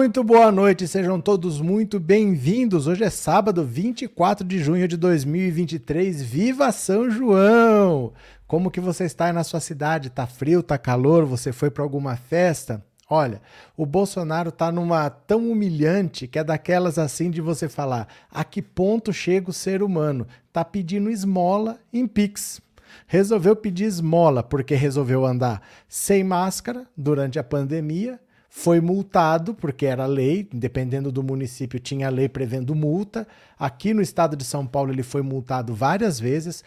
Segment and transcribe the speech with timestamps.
[0.00, 2.86] Muito boa noite, sejam todos muito bem-vindos.
[2.86, 6.22] Hoje é sábado, 24 de junho de 2023.
[6.22, 8.14] Viva São João!
[8.46, 10.08] Como que você está aí na sua cidade?
[10.08, 11.26] Tá frio, tá calor?
[11.26, 12.82] Você foi para alguma festa?
[13.10, 13.42] Olha,
[13.76, 18.62] o Bolsonaro tá numa tão humilhante que é daquelas assim de você falar: a que
[18.62, 20.26] ponto chega o ser humano?
[20.50, 22.58] Tá pedindo esmola em Pix.
[23.06, 28.18] Resolveu pedir esmola porque resolveu andar sem máscara durante a pandemia
[28.52, 33.26] foi multado, porque era lei, dependendo do município, tinha lei prevendo multa.
[33.56, 36.64] Aqui no estado de São Paulo, ele foi multado várias vezes.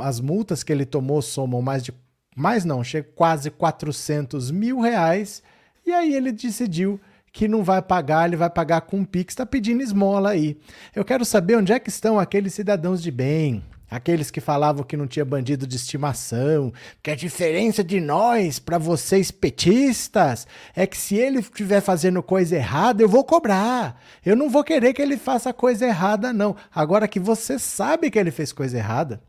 [0.00, 1.92] as multas que ele tomou somam mais de.
[2.36, 5.42] Mais não, chega quase 400 mil reais.
[5.84, 7.00] E aí ele decidiu
[7.32, 10.56] que não vai pagar, ele vai pagar com Pix, está pedindo esmola aí.
[10.94, 13.62] Eu quero saber onde é que estão aqueles cidadãos de bem,
[13.94, 18.76] Aqueles que falavam que não tinha bandido de estimação, que a diferença de nós para
[18.76, 24.02] vocês petistas é que se ele estiver fazendo coisa errada, eu vou cobrar.
[24.26, 26.56] Eu não vou querer que ele faça coisa errada, não.
[26.74, 29.22] Agora que você sabe que ele fez coisa errada,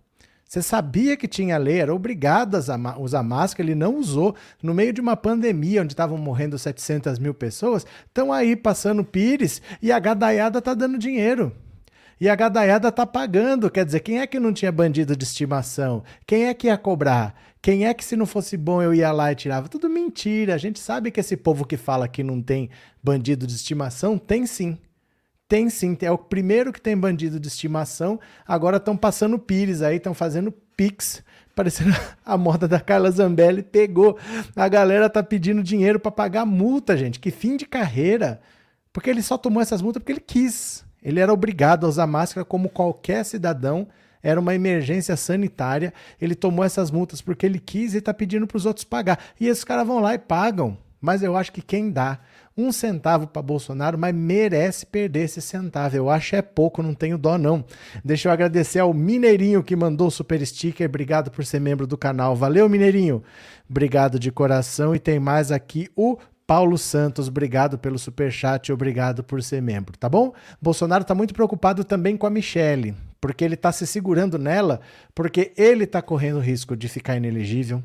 [0.49, 4.35] você sabia que tinha lei, era obrigado a usar máscara, ele não usou.
[4.63, 9.61] No meio de uma pandemia onde estavam morrendo 700 mil pessoas, estão aí passando pires
[9.79, 11.55] e a gadaiada tá dando dinheiro.
[12.19, 16.03] E a gadaiada tá pagando, quer dizer, quem é que não tinha bandido de estimação?
[16.25, 17.35] Quem é que ia cobrar?
[17.61, 19.67] Quem é que se não fosse bom eu ia lá e tirava?
[19.67, 20.53] Tudo mentira.
[20.53, 22.69] A gente sabe que esse povo que fala que não tem
[23.03, 24.77] bandido de estimação, tem sim.
[25.47, 28.19] Tem sim, é o primeiro que tem bandido de estimação.
[28.47, 31.21] Agora estão passando pires aí, estão fazendo pix,
[31.53, 34.17] parecendo a moda da Carla Zambelli pegou.
[34.55, 37.19] A galera tá pedindo dinheiro para pagar multa, gente.
[37.19, 38.41] Que fim de carreira.
[38.93, 40.84] Porque ele só tomou essas multas porque ele quis.
[41.05, 43.87] Ele era obrigado a usar máscara como qualquer cidadão.
[44.23, 45.93] Era uma emergência sanitária.
[46.19, 49.19] Ele tomou essas multas porque ele quis e está pedindo para os outros pagar.
[49.39, 50.75] E esses caras vão lá e pagam.
[50.99, 52.19] Mas eu acho que quem dá
[52.57, 55.95] um centavo para Bolsonaro, mas merece perder esse centavo.
[55.95, 57.63] Eu acho é pouco, não tenho dó não.
[58.03, 60.87] Deixa eu agradecer ao Mineirinho que mandou o super sticker.
[60.87, 62.35] Obrigado por ser membro do canal.
[62.35, 63.21] Valeu, Mineirinho.
[63.69, 64.95] Obrigado de coração.
[64.95, 66.17] E tem mais aqui o
[66.47, 70.33] Paulo Santos, obrigado pelo super chat, obrigado por ser membro, tá bom?
[70.61, 74.79] Bolsonaro está muito preocupado também com a Michelle, porque ele está se segurando nela,
[75.15, 77.81] porque ele está correndo risco de ficar inelegível.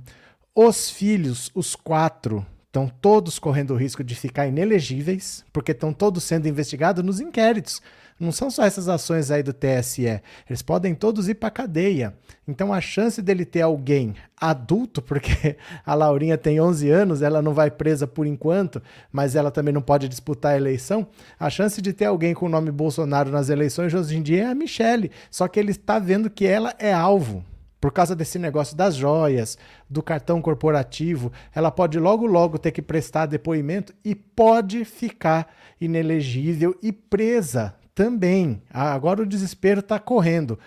[0.55, 6.47] Os filhos, os quatro, estão todos correndo risco de ficar inelegíveis, porque estão todos sendo
[6.47, 7.81] investigados nos inquéritos.
[8.21, 12.13] Não são só essas ações aí do TSE, eles podem todos ir para cadeia.
[12.47, 17.55] Então a chance dele ter alguém adulto, porque a Laurinha tem 11 anos, ela não
[17.55, 21.07] vai presa por enquanto, mas ela também não pode disputar a eleição.
[21.39, 24.47] A chance de ter alguém com o nome Bolsonaro nas eleições hoje em dia é
[24.49, 27.43] a Michelle, só que ele está vendo que ela é alvo
[27.81, 29.57] por causa desse negócio das joias,
[29.89, 35.51] do cartão corporativo, ela pode logo logo ter que prestar depoimento e pode ficar
[35.81, 38.63] inelegível e presa também.
[38.73, 40.59] Agora o desespero está correndo.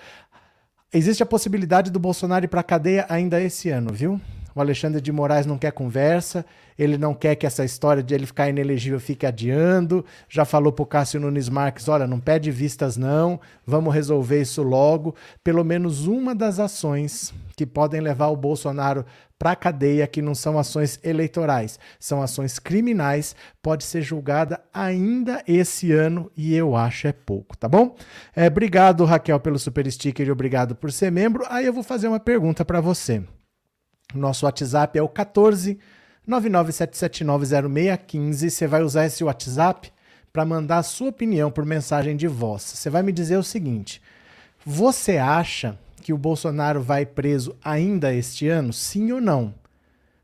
[0.94, 4.22] Existe a possibilidade do Bolsonaro ir para a cadeia ainda esse ano, viu?
[4.56, 6.46] O Alexandre de Moraes não quer conversa,
[6.78, 10.06] ele não quer que essa história de ele ficar inelegível fique adiando.
[10.30, 14.64] Já falou para o Cássio Nunes Marques: olha, não pede vistas, não, vamos resolver isso
[14.64, 15.16] logo.
[15.44, 19.06] Pelo menos uma das ações que podem levar o Bolsonaro
[19.38, 25.44] para a cadeia, que não são ações eleitorais, são ações criminais, pode ser julgada ainda
[25.46, 27.96] esse ano e eu acho é pouco, tá bom?
[28.34, 31.44] É, obrigado, Raquel, pelo super sticker e obrigado por ser membro.
[31.50, 33.22] Aí eu vou fazer uma pergunta para você.
[34.14, 35.78] Nosso WhatsApp é o 14
[36.28, 38.50] 997790615.
[38.50, 39.94] Você vai usar esse WhatsApp
[40.32, 42.64] para mandar a sua opinião por mensagem de voz.
[42.64, 44.02] Você vai me dizer o seguinte:
[44.66, 48.74] você acha que o Bolsonaro vai preso ainda este ano?
[48.74, 49.54] Sim ou não?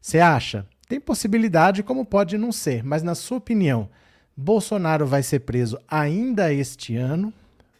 [0.02, 0.66] Você acha?
[0.88, 3.88] Tem possibilidade, como pode não ser, mas na sua opinião,
[4.36, 7.32] Bolsonaro vai ser preso ainda este ano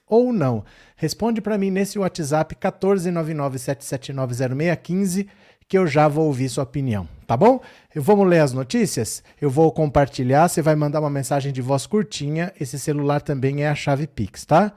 [0.06, 0.64] ou não?
[0.96, 5.28] Responde para mim nesse WhatsApp 14997790615
[5.70, 7.62] que eu já vou ouvir sua opinião, tá bom?
[7.94, 9.24] Eu vamos ler as notícias?
[9.40, 12.52] Eu vou compartilhar, você vai mandar uma mensagem de voz curtinha.
[12.60, 14.74] Esse celular também é a chave Pix, tá?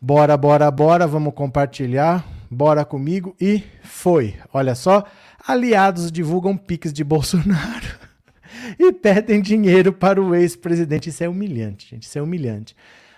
[0.00, 2.24] Bora, bora, bora, vamos compartilhar.
[2.48, 4.36] Bora comigo e foi.
[4.52, 5.04] Olha só,
[5.44, 7.98] aliados divulgam Pix de Bolsonaro
[8.78, 11.08] e pedem dinheiro para o ex-presidente.
[11.08, 12.04] Isso é humilhante, gente.
[12.04, 12.76] Isso é humilhante.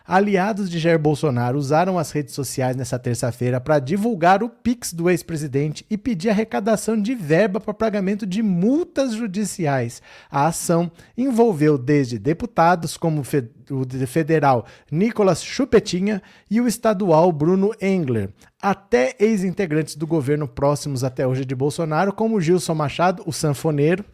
[0.08, 5.10] Aliados de Jair Bolsonaro usaram as redes sociais nessa terça-feira para divulgar o Pix do
[5.10, 10.00] ex-presidente e pedir arrecadação de verba para pagamento de multas judiciais.
[10.30, 18.30] A ação envolveu desde deputados como o federal Nicolas Chupetinha e o estadual Bruno Engler,
[18.62, 24.04] até ex-integrantes do governo próximos até hoje de Bolsonaro, como Gilson Machado, o sanfoneiro,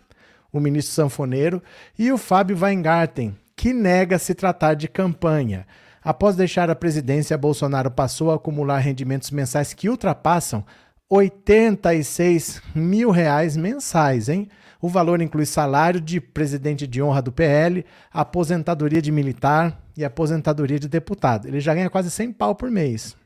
[0.51, 1.63] o ministro sanfoneiro,
[1.99, 5.65] e o Fábio Weingarten, que nega se tratar de campanha.
[6.03, 10.65] Após deixar a presidência, Bolsonaro passou a acumular rendimentos mensais que ultrapassam
[11.09, 14.49] 86 mil reais mensais, hein?
[14.81, 20.81] O valor inclui salário de presidente de honra do PL, aposentadoria de militar e aposentadoria
[20.81, 21.47] de deputado.
[21.47, 23.17] Ele já ganha quase 100 pau por mês.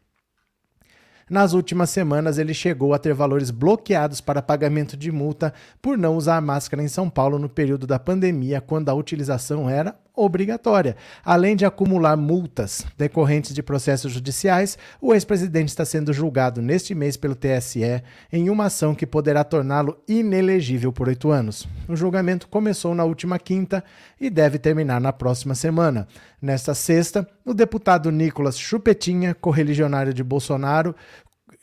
[1.30, 6.14] Nas últimas semanas, ele chegou a ter valores bloqueados para pagamento de multa por não
[6.14, 10.96] usar máscara em São Paulo no período da pandemia, quando a utilização era obrigatória.
[11.22, 17.16] Além de acumular multas decorrentes de processos judiciais, o ex-presidente está sendo julgado neste mês
[17.16, 18.02] pelo TSE
[18.32, 21.68] em uma ação que poderá torná-lo inelegível por oito anos.
[21.86, 23.84] O julgamento começou na última quinta
[24.18, 26.08] e deve terminar na próxima semana.
[26.40, 30.94] Nesta sexta, o deputado Nicolas Chupetinha, correligionário de Bolsonaro,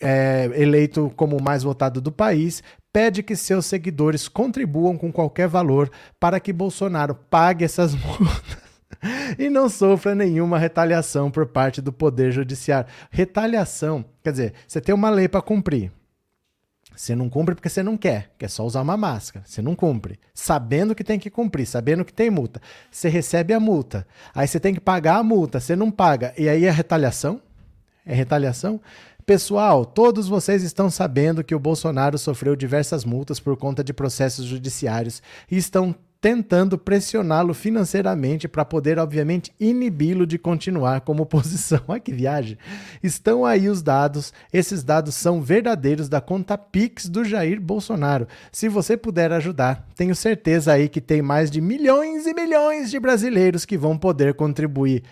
[0.04, 2.62] é, eleito como o mais votado do país,
[2.92, 5.90] pede que seus seguidores contribuam com qualquer valor
[6.20, 8.64] para que Bolsonaro pague essas multas
[9.40, 12.90] e não sofra nenhuma retaliação por parte do Poder Judiciário.
[13.10, 15.90] Retaliação, quer dizer, você tem uma lei para cumprir.
[16.96, 19.44] Você não cumpre porque você não quer, quer só usar uma máscara.
[19.48, 20.20] Você não cumpre.
[20.34, 22.62] Sabendo que tem que cumprir, sabendo que tem multa.
[22.92, 24.06] Você recebe a multa.
[24.36, 26.34] Aí você tem que pagar a multa, você não paga.
[26.38, 27.42] E aí é retaliação?
[28.06, 28.80] É retaliação?
[29.26, 34.44] Pessoal, todos vocês estão sabendo que o Bolsonaro sofreu diversas multas por conta de processos
[34.46, 41.80] judiciários e estão tentando pressioná-lo financeiramente para poder, obviamente, inibi-lo de continuar como oposição.
[41.88, 42.58] Olha que viagem!
[43.02, 48.28] Estão aí os dados, esses dados são verdadeiros da conta Pix do Jair Bolsonaro.
[48.52, 53.00] Se você puder ajudar, tenho certeza aí que tem mais de milhões e milhões de
[53.00, 55.04] brasileiros que vão poder contribuir.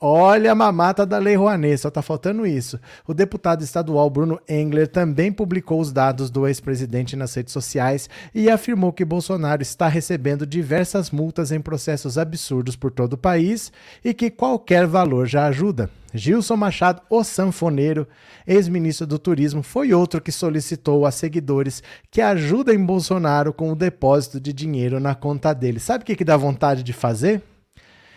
[0.00, 2.80] Olha a mamata da Lei Rouanet, só está faltando isso.
[3.06, 8.50] O deputado estadual Bruno Engler também publicou os dados do ex-presidente nas redes sociais e
[8.50, 13.72] afirmou que Bolsonaro está recebendo diversas multas em processos absurdos por todo o país
[14.04, 15.88] e que qualquer valor já ajuda.
[16.12, 18.06] Gilson Machado, o sanfoneiro,
[18.46, 24.40] ex-ministro do Turismo, foi outro que solicitou a seguidores que ajudem Bolsonaro com o depósito
[24.40, 25.78] de dinheiro na conta dele.
[25.78, 27.42] Sabe o que, que dá vontade de fazer?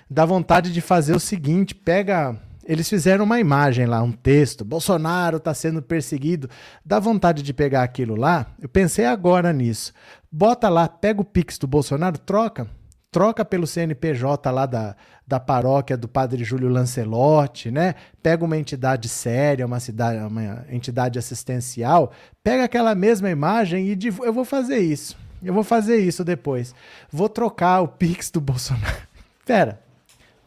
[0.10, 2.36] Dá vontade de fazer o seguinte: pega.
[2.66, 4.66] Eles fizeram uma imagem lá, um texto.
[4.66, 6.50] Bolsonaro está sendo perseguido.
[6.86, 8.46] Dá vontade de pegar aquilo lá.
[8.62, 9.94] Eu pensei agora nisso.
[10.30, 12.68] Bota lá, pega o Pix do Bolsonaro, troca.
[13.10, 17.96] Troca pelo CNPJ lá da, da paróquia do Padre Júlio Lancelotti, né?
[18.22, 22.12] Pega uma entidade séria, uma, cidade, uma entidade assistencial,
[22.44, 25.18] pega aquela mesma imagem e eu vou fazer isso.
[25.42, 26.76] Eu vou fazer isso depois.
[27.12, 29.08] Vou trocar o Pix do Bolsonaro.
[29.46, 29.80] Pera,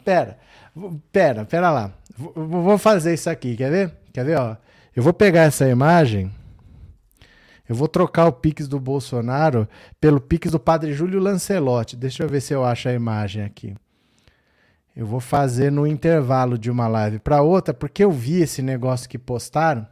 [0.05, 0.39] pera,
[1.13, 1.93] pera, pera lá.
[2.17, 3.93] Vou fazer isso aqui, quer ver?
[4.13, 4.57] Quer ver, ó?
[4.95, 6.33] Eu vou pegar essa imagem,
[7.69, 9.69] eu vou trocar o Pix do Bolsonaro
[10.01, 11.97] pelo Pix do Padre Júlio Lancelotti.
[11.97, 13.77] Deixa eu ver se eu acho a imagem aqui.
[14.97, 19.09] Eu vou fazer no intervalo de uma live para outra, porque eu vi esse negócio
[19.09, 19.87] que postaram.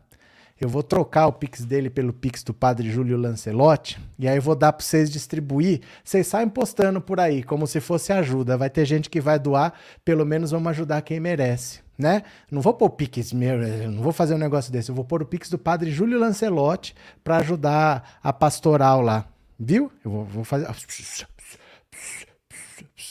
[0.60, 4.56] Eu vou trocar o Pix dele pelo Pix do Padre Júlio Lancelotti e aí vou
[4.56, 5.82] dar para vocês distribuir.
[6.02, 8.56] Vocês saem postando por aí como se fosse ajuda.
[8.56, 9.72] Vai ter gente que vai doar,
[10.04, 12.24] pelo menos vamos ajudar quem merece, né?
[12.50, 14.90] Não vou pôr o Pix não vou fazer um negócio desse.
[14.90, 19.26] Eu vou pôr o Pix do Padre Júlio Lancelotti para ajudar a pastoral lá,
[19.58, 19.92] viu?
[20.04, 20.66] Eu vou, vou fazer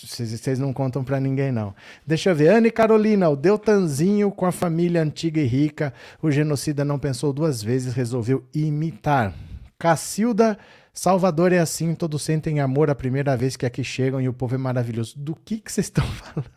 [0.06, 1.74] vocês não contam para ninguém, não.
[2.06, 2.50] Deixa eu ver.
[2.50, 5.94] Anne Carolina, o Deltanzinho com a família antiga e rica.
[6.22, 9.34] O genocida não pensou duas vezes, resolveu imitar.
[9.80, 10.58] Cacilda,
[10.94, 14.56] Salvador é assim, todos sentem amor a primeira vez que aqui chegam e o povo
[14.56, 15.14] é maravilhoso.
[15.18, 16.50] Do que vocês estão falando?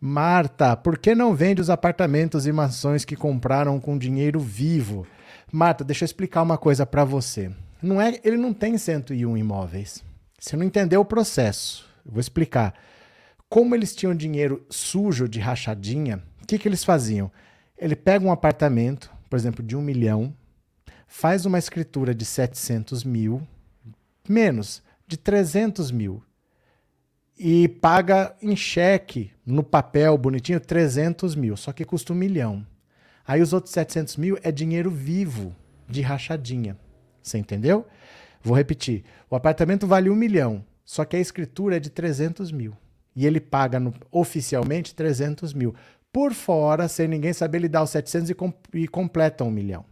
[0.00, 5.06] Marta, por que não vende os apartamentos e mansões que compraram com dinheiro vivo?
[5.52, 7.50] Marta, deixa eu explicar uma coisa para você.
[7.82, 10.02] Não é, ele não tem 101 imóveis.
[10.38, 11.86] Você não entendeu o processo.
[12.04, 12.74] Eu vou explicar.
[13.48, 17.30] Como eles tinham dinheiro sujo de rachadinha, o que, que eles faziam?
[17.76, 20.34] Ele pega um apartamento, por exemplo, de um milhão,
[21.06, 23.46] faz uma escritura de 700 mil,
[24.28, 26.22] menos, de 300 mil,
[27.38, 32.66] e paga em cheque, no papel bonitinho, 300 mil, só que custa um milhão.
[33.26, 35.54] Aí os outros 700 mil é dinheiro vivo,
[35.88, 36.78] de rachadinha.
[37.22, 37.86] Você entendeu?
[38.42, 39.04] Vou repetir.
[39.30, 40.64] O apartamento vale um milhão.
[40.84, 42.76] Só que a escritura é de 300 mil.
[43.16, 45.74] E ele paga no, oficialmente 300 mil.
[46.12, 49.84] Por fora, sem ninguém saber, ele dá os 700 e, com, e completa um milhão.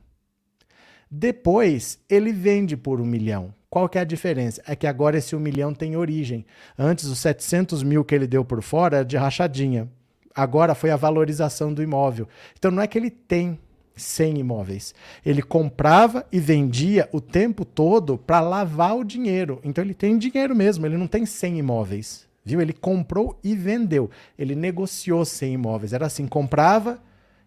[1.11, 3.55] Depois, ele vende por um milhão.
[3.69, 4.63] Qual que é a diferença?
[4.67, 6.45] É que agora esse um milhão tem origem.
[6.79, 9.89] Antes, os 700 mil que ele deu por fora era de rachadinha.
[10.35, 12.29] Agora foi a valorização do imóvel.
[12.59, 13.59] Então não é que ele tem
[13.95, 14.95] 100 imóveis.
[15.25, 19.61] Ele comprava e vendia o tempo todo para lavar o dinheiro.
[19.63, 22.27] Então ele tem dinheiro mesmo, ele não tem 100 imóveis.
[22.45, 22.61] Viu?
[22.61, 24.11] Ele comprou e vendeu.
[24.39, 25.93] Ele negociou sem imóveis.
[25.93, 27.01] Era assim, comprava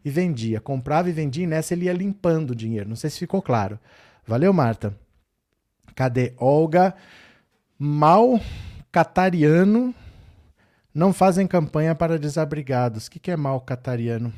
[0.03, 2.87] e vendia, comprava e vendia, e nessa ele ia limpando o dinheiro.
[2.87, 3.79] Não sei se ficou claro.
[4.25, 4.95] Valeu, Marta.
[5.93, 6.95] Cadê Olga?
[7.77, 8.39] Mal
[8.91, 9.93] Catariano
[10.93, 13.07] não fazem campanha para desabrigados.
[13.07, 14.31] O que, que é mal catariano?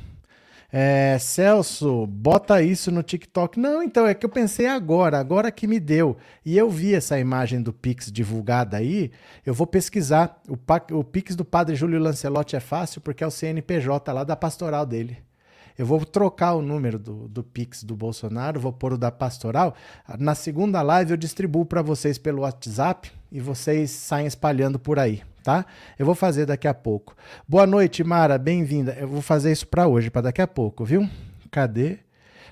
[0.71, 3.59] É, Celso, bota isso no TikTok.
[3.59, 6.17] Não, então é que eu pensei agora, agora que me deu.
[6.45, 9.12] E eu vi essa imagem do Pix divulgada aí.
[9.45, 10.41] Eu vou pesquisar.
[10.47, 10.57] O,
[10.97, 14.86] o Pix do Padre Júlio Lancelotti é fácil porque é o CNPJ lá da pastoral
[14.86, 15.17] dele.
[15.77, 19.75] Eu vou trocar o número do, do Pix do Bolsonaro, vou pôr o da pastoral.
[20.17, 25.21] Na segunda live eu distribuo para vocês pelo WhatsApp e vocês saem espalhando por aí,
[25.48, 25.66] tá?
[25.98, 27.16] Eu vou fazer daqui a pouco.
[27.48, 28.98] Boa noite, Mara, bem-vinda.
[29.00, 31.10] Eu vou fazer isso para hoje, para daqui a pouco, viu?
[31.50, 32.00] Cadê?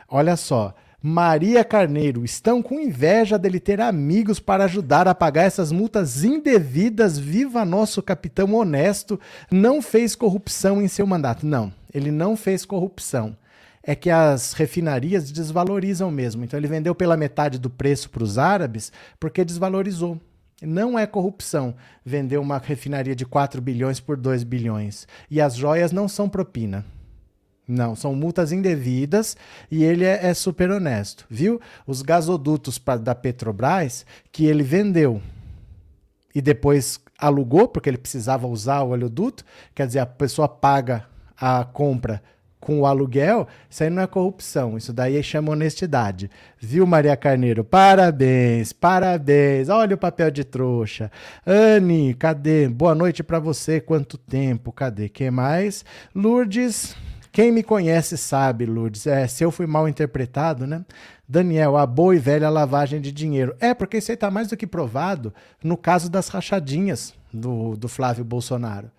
[0.08, 0.74] Olha só.
[1.02, 7.20] Maria Carneiro, estão com inveja dele ter amigos para ajudar a pagar essas multas indevidas.
[7.20, 9.20] Viva nosso capitão honesto,
[9.52, 11.46] não fez corrupção em seu mandato.
[11.46, 13.36] Não, ele não fez corrupção.
[13.84, 16.46] É que as refinarias desvalorizam mesmo.
[16.46, 20.18] Então ele vendeu pela metade do preço para os árabes porque desvalorizou.
[20.62, 25.08] Não é corrupção vender uma refinaria de 4 bilhões por 2 bilhões.
[25.30, 26.86] E as joias não são propina.
[27.68, 29.36] Não, são multas indevidas
[29.72, 31.60] e ele é, é super honesto, viu?
[31.88, 35.22] Os gasodutos pra, da Petrobras que ele vendeu
[36.34, 39.44] e depois alugou, porque ele precisava usar o oleoduto,
[39.74, 42.22] quer dizer, a pessoa paga a compra
[42.66, 46.32] com o aluguel, isso aí não é corrupção, isso daí chama honestidade.
[46.60, 47.64] Viu, Maria Carneiro?
[47.64, 49.70] Parabéns, parabéns.
[49.70, 51.12] Olha o papel de trouxa.
[51.46, 52.68] Anne, cadê?
[52.68, 53.80] Boa noite para você.
[53.80, 54.72] Quanto tempo?
[54.72, 55.08] Cadê?
[55.08, 55.86] Quem mais?
[56.16, 56.96] Lourdes.
[57.32, 60.84] Quem me conhece sabe, Lourdes, é, se eu fui mal interpretado, né?
[61.28, 63.56] Daniel, a boa e velha lavagem de dinheiro.
[63.60, 65.32] É, porque isso aí está mais do que provado
[65.64, 68.90] no caso das rachadinhas do, do Flávio Bolsonaro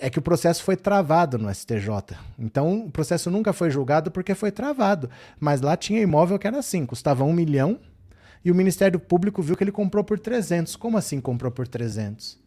[0.00, 2.16] é que o processo foi travado no STJ.
[2.38, 5.10] Então, o processo nunca foi julgado porque foi travado.
[5.38, 7.78] Mas lá tinha imóvel que era assim, custava um milhão
[8.44, 10.74] e o Ministério Público viu que ele comprou por 300.
[10.76, 12.38] Como assim comprou por 300?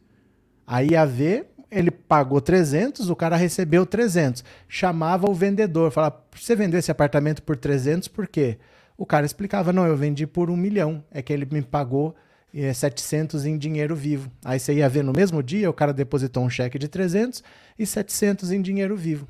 [0.65, 4.43] Aí a ver, ele pagou 300, o cara recebeu 300.
[4.67, 8.57] Chamava o vendedor, falava, você vendeu esse apartamento por 300 por quê?
[8.97, 11.03] O cara explicava, não, eu vendi por um milhão.
[11.11, 12.15] É que ele me pagou
[12.53, 14.31] é, 700 em dinheiro vivo.
[14.43, 17.43] Aí você ia ver no mesmo dia, o cara depositou um cheque de 300
[17.77, 19.27] e 700 em dinheiro vivo.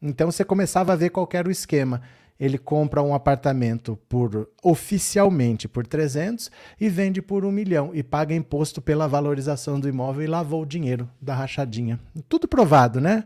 [0.00, 2.00] Então você começava a ver qual era o esquema.
[2.38, 6.50] Ele compra um apartamento por oficialmente por 300
[6.80, 10.66] e vende por um milhão e paga imposto pela valorização do imóvel e lavou o
[10.66, 12.00] dinheiro da rachadinha.
[12.30, 13.24] Tudo provado, né?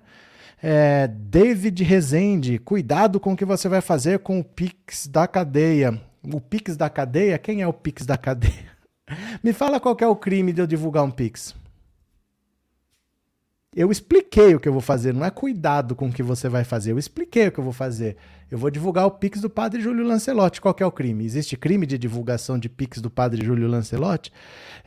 [0.60, 6.00] É, David Rezende, cuidado com o que você vai fazer com o Pix da cadeia.
[6.24, 7.38] O Pix da cadeia?
[7.38, 8.73] Quem é o Pix da cadeia?
[9.42, 11.54] Me fala qual é o crime de eu divulgar um Pix.
[13.76, 16.62] Eu expliquei o que eu vou fazer, não é cuidado com o que você vai
[16.62, 16.92] fazer.
[16.92, 18.16] Eu expliquei o que eu vou fazer.
[18.48, 20.60] Eu vou divulgar o Pix do Padre Júlio Lancelotti.
[20.60, 21.24] Qual é o crime?
[21.24, 24.32] Existe crime de divulgação de Pix do Padre Júlio Lancelotti?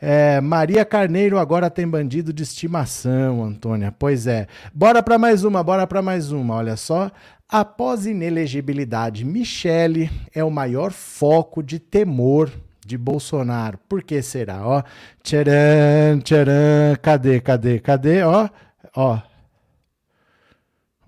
[0.00, 3.92] É, Maria Carneiro agora tem bandido de estimação, Antônia.
[3.92, 4.46] Pois é.
[4.72, 6.54] Bora para mais uma, bora para mais uma.
[6.54, 7.10] Olha só.
[7.46, 12.50] Após inelegibilidade, Michele é o maior foco de temor
[12.88, 13.78] de Bolsonaro.
[13.86, 14.66] Por que será?
[14.66, 14.82] Ó,
[15.22, 18.22] tcharam, tcharam, cadê, cadê, cadê?
[18.22, 18.48] Ó,
[18.96, 19.20] ó.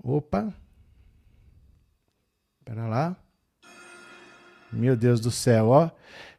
[0.03, 0.53] Opa.
[2.65, 3.17] Pera lá.
[4.71, 5.91] Meu Deus do céu, ó.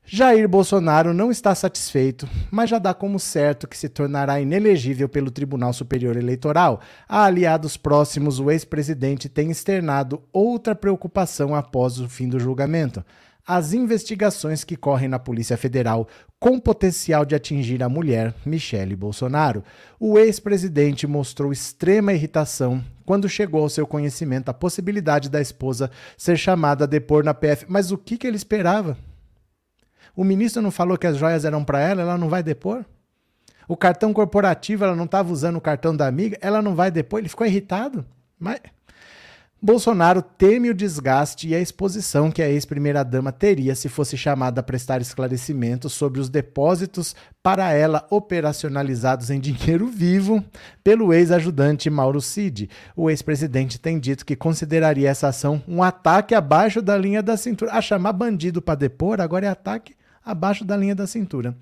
[0.03, 5.31] Jair Bolsonaro não está satisfeito, mas já dá como certo que se tornará inelegível pelo
[5.31, 6.81] Tribunal Superior Eleitoral.
[7.07, 13.03] A aliados próximos, o ex-presidente tem externado outra preocupação após o fim do julgamento
[13.47, 16.07] as investigações que correm na Polícia Federal
[16.39, 19.63] com potencial de atingir a mulher Michele Bolsonaro.
[19.99, 26.37] O ex-presidente mostrou extrema irritação quando chegou ao seu conhecimento a possibilidade da esposa ser
[26.37, 27.65] chamada a depor na PF.
[27.67, 28.97] Mas o que, que ele esperava?
[30.15, 32.85] O ministro não falou que as joias eram para ela, ela não vai depor?
[33.67, 37.19] O cartão corporativo, ela não estava usando o cartão da amiga, ela não vai depor?
[37.19, 38.05] Ele ficou irritado?
[38.37, 38.59] Mas
[39.63, 44.63] Bolsonaro teme o desgaste e a exposição que a ex-primeira-dama teria se fosse chamada a
[44.63, 50.43] prestar esclarecimentos sobre os depósitos para ela operacionalizados em dinheiro vivo
[50.83, 52.71] pelo ex-ajudante Mauro Cid.
[52.95, 57.73] O ex-presidente tem dito que consideraria essa ação um ataque abaixo da linha da cintura.
[57.73, 59.93] A chamar bandido para depor agora é ataque
[60.25, 61.55] abaixo da linha da cintura.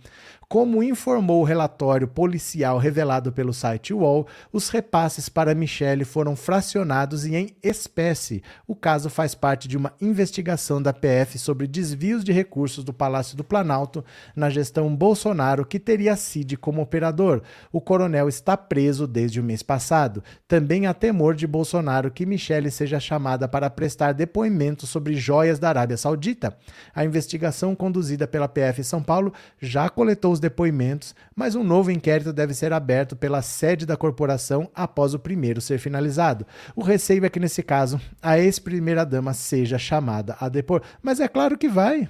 [0.52, 7.24] Como informou o relatório policial revelado pelo site UOL, os repasses para Michele foram fracionados
[7.24, 8.42] e em espécie.
[8.68, 13.38] O caso faz parte de uma investigação da PF sobre desvios de recursos do Palácio
[13.38, 14.04] do Planalto
[14.36, 17.44] na gestão Bolsonaro, que teria a CID como operador.
[17.72, 20.24] O coronel está preso desde o mês passado.
[20.48, 25.70] Também há temor de Bolsonaro que Michele seja chamada para prestar depoimento sobre joias da
[25.70, 26.58] Arábia Saudita.
[26.96, 32.34] A investigação conduzida pela PF São Paulo já coletou os depoimentos, mas um novo inquérito
[32.34, 36.46] deve ser aberto pela sede da corporação após o primeiro ser finalizado.
[36.76, 40.82] O receio é que, nesse caso, a ex-primeira-dama seja chamada a depor.
[41.02, 42.08] Mas é claro que vai.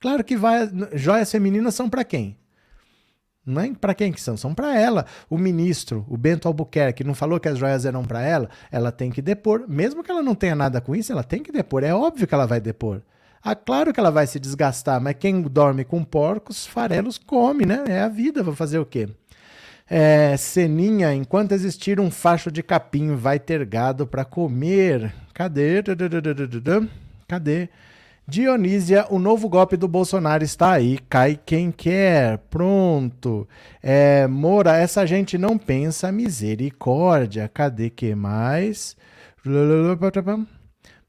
[0.00, 0.70] Claro que vai.
[0.94, 2.36] Joias femininas são para quem?
[3.48, 4.36] Não é para quem que são?
[4.36, 5.06] São para ela.
[5.30, 8.50] O ministro, o Bento Albuquerque, não falou que as joias eram para ela?
[8.70, 9.64] Ela tem que depor.
[9.66, 11.82] Mesmo que ela não tenha nada com isso, ela tem que depor.
[11.82, 13.00] É óbvio que ela vai depor.
[13.50, 17.82] Ah, claro que ela vai se desgastar, mas quem dorme com porcos, farelos come, né?
[17.88, 19.08] É a vida, vou fazer o quê?
[19.88, 25.14] É, Seninha, enquanto existir um facho de capim, vai ter gado para comer.
[25.32, 25.82] Cadê?
[27.26, 27.70] Cadê?
[28.26, 30.98] Dionísia, o novo golpe do Bolsonaro está aí.
[31.08, 32.36] Cai quem quer.
[32.50, 33.48] Pronto.
[33.82, 37.48] É, Moura, essa gente não pensa misericórdia.
[37.48, 38.94] Cadê que mais?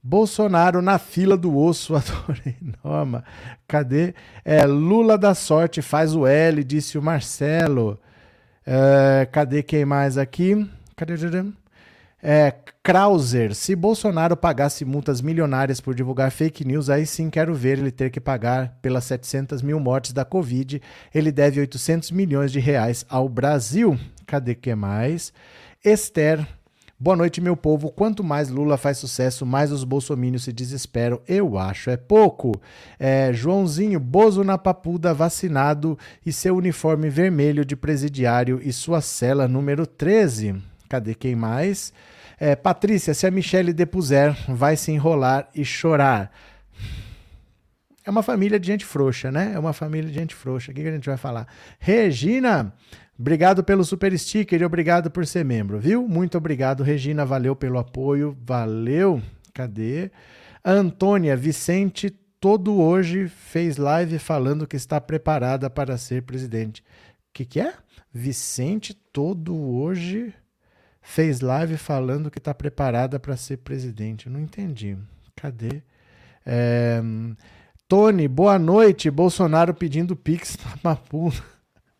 [0.02, 2.56] Bolsonaro na fila do osso, adorei.
[2.84, 3.24] Noma.
[3.68, 4.14] Cadê?
[4.44, 8.00] É, Lula da sorte faz o L, disse o Marcelo.
[8.66, 10.70] É, cadê quem mais aqui?
[10.96, 11.16] Cadê?
[12.22, 12.54] É,
[12.84, 17.92] Krauser, se Bolsonaro pagasse multas milionárias por divulgar fake news, aí sim quero ver ele
[17.92, 20.82] ter que pagar pelas 700 mil mortes da Covid.
[21.16, 23.98] Ele deve 800 milhões de reais ao Brasil.
[24.26, 25.32] Cadê que mais?
[25.84, 26.46] Esther,
[27.00, 27.90] boa noite, meu povo.
[27.90, 31.22] Quanto mais Lula faz sucesso, mais os bolsomínios se desesperam.
[31.28, 32.52] Eu acho é pouco.
[33.00, 39.48] É, Joãozinho, Bozo na papuda, vacinado e seu uniforme vermelho de presidiário e sua cela
[39.48, 40.62] número 13.
[40.90, 41.94] Cadê quem mais?
[42.38, 46.32] É, Patrícia, se a Michelle depuser, vai se enrolar e chorar.
[48.06, 49.52] É uma família de gente frouxa, né?
[49.54, 50.72] É uma família de gente frouxa.
[50.72, 51.48] O que, que a gente vai falar?
[51.78, 52.74] Regina,
[53.20, 56.08] obrigado pelo super sticker e obrigado por ser membro, viu?
[56.08, 57.26] Muito obrigado, Regina.
[57.26, 58.38] Valeu pelo apoio.
[58.46, 59.22] Valeu.
[59.54, 60.10] Cadê?
[60.64, 66.82] Antônia Vicente, todo hoje fez live falando que está preparada para ser presidente.
[66.82, 67.74] O que, que é?
[68.12, 70.34] Vicente, todo hoje
[71.02, 74.30] fez live falando que está preparada para ser presidente.
[74.30, 74.98] Não entendi.
[75.36, 75.82] Cadê?
[76.46, 77.02] É...
[77.88, 79.10] Tony, boa noite.
[79.10, 81.34] Bolsonaro pedindo Pix na Mapu.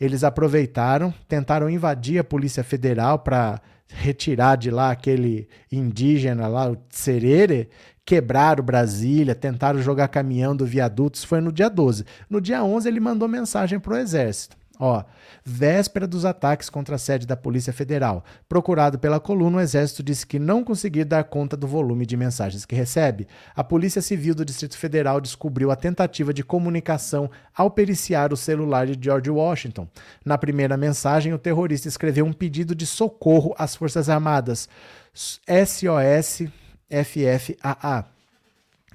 [0.00, 6.76] Eles aproveitaram, tentaram invadir a Polícia Federal para retirar de lá aquele indígena lá, o
[6.90, 7.68] Serere,
[8.04, 12.04] quebraram Brasília, tentaram jogar caminhão do viaduto, isso foi no dia 12.
[12.28, 14.60] No dia 11 ele mandou mensagem para o Exército.
[14.82, 15.04] Ó,
[15.44, 18.24] véspera dos ataques contra a sede da Polícia Federal.
[18.48, 22.64] Procurado pela coluna, o Exército disse que não conseguiu dar conta do volume de mensagens
[22.64, 23.28] que recebe.
[23.54, 28.86] A Polícia Civil do Distrito Federal descobriu a tentativa de comunicação ao periciar o celular
[28.86, 29.86] de George Washington.
[30.24, 34.66] Na primeira mensagem, o terrorista escreveu um pedido de socorro às Forças Armadas.
[35.12, 36.48] SOS
[36.90, 38.04] FFAA.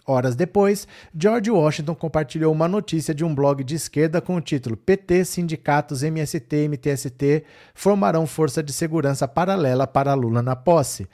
[0.08, 4.78] Horas depois, George Washington compartilhou uma notícia de um blog de esquerda com o título
[4.78, 11.08] PT, sindicatos, MST, MTST formarão força de segurança paralela para Lula na posse.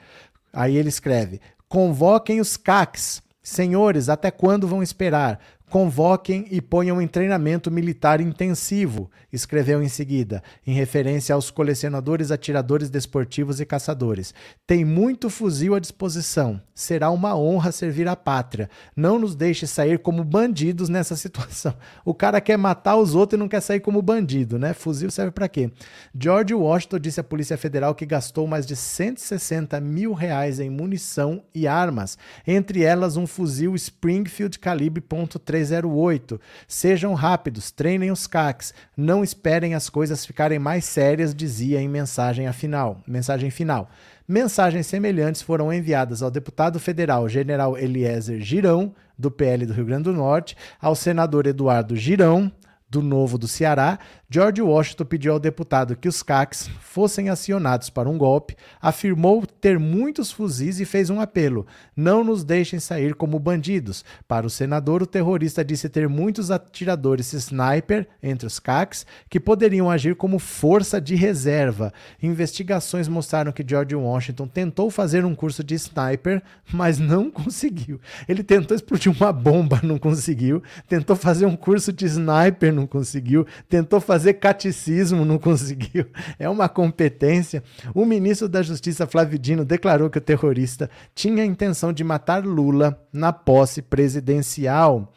[0.52, 3.22] Aí ele escreve: convoquem os CACs.
[3.42, 5.40] Senhores, até quando vão esperar?
[5.72, 12.90] Convoquem e ponham em treinamento militar intensivo, escreveu em seguida, em referência aos colecionadores, atiradores
[12.90, 14.34] desportivos e caçadores.
[14.66, 16.60] Tem muito fuzil à disposição.
[16.74, 18.68] Será uma honra servir a pátria.
[18.94, 21.74] Não nos deixe sair como bandidos nessa situação.
[22.04, 24.74] O cara quer matar os outros e não quer sair como bandido, né?
[24.74, 25.70] Fuzil serve para quê?
[26.14, 31.42] George Washington disse à Polícia Federal que gastou mais de 160 mil reais em munição
[31.54, 36.40] e armas, entre elas um fuzil Springfield calibre .3 308.
[36.66, 42.50] Sejam rápidos, treinem os CACs, não esperem as coisas ficarem mais sérias, dizia em mensagem
[42.52, 43.00] final.
[43.06, 43.88] Mensagem final.
[44.26, 50.04] Mensagens semelhantes foram enviadas ao deputado federal General Eliezer Girão, do PL do Rio Grande
[50.04, 52.50] do Norte, ao senador Eduardo Girão,
[52.88, 53.98] do Novo do Ceará,
[54.34, 59.78] George Washington pediu ao deputado que os CACs fossem acionados para um golpe, afirmou ter
[59.78, 64.02] muitos fuzis e fez um apelo: não nos deixem sair como bandidos.
[64.26, 69.90] Para o senador, o terrorista disse ter muitos atiradores sniper entre os CACs que poderiam
[69.90, 71.92] agir como força de reserva.
[72.22, 76.42] Investigações mostraram que George Washington tentou fazer um curso de sniper,
[76.72, 78.00] mas não conseguiu.
[78.26, 80.62] Ele tentou explodir uma bomba, não conseguiu.
[80.88, 83.46] Tentou fazer um curso de sniper, não conseguiu.
[83.68, 86.04] Tentou fazer catecismo, não conseguiu.
[86.38, 87.62] É uma competência.
[87.94, 92.44] O ministro da Justiça, Flávio Dino, declarou que o terrorista tinha a intenção de matar
[92.44, 95.10] Lula na posse presidencial.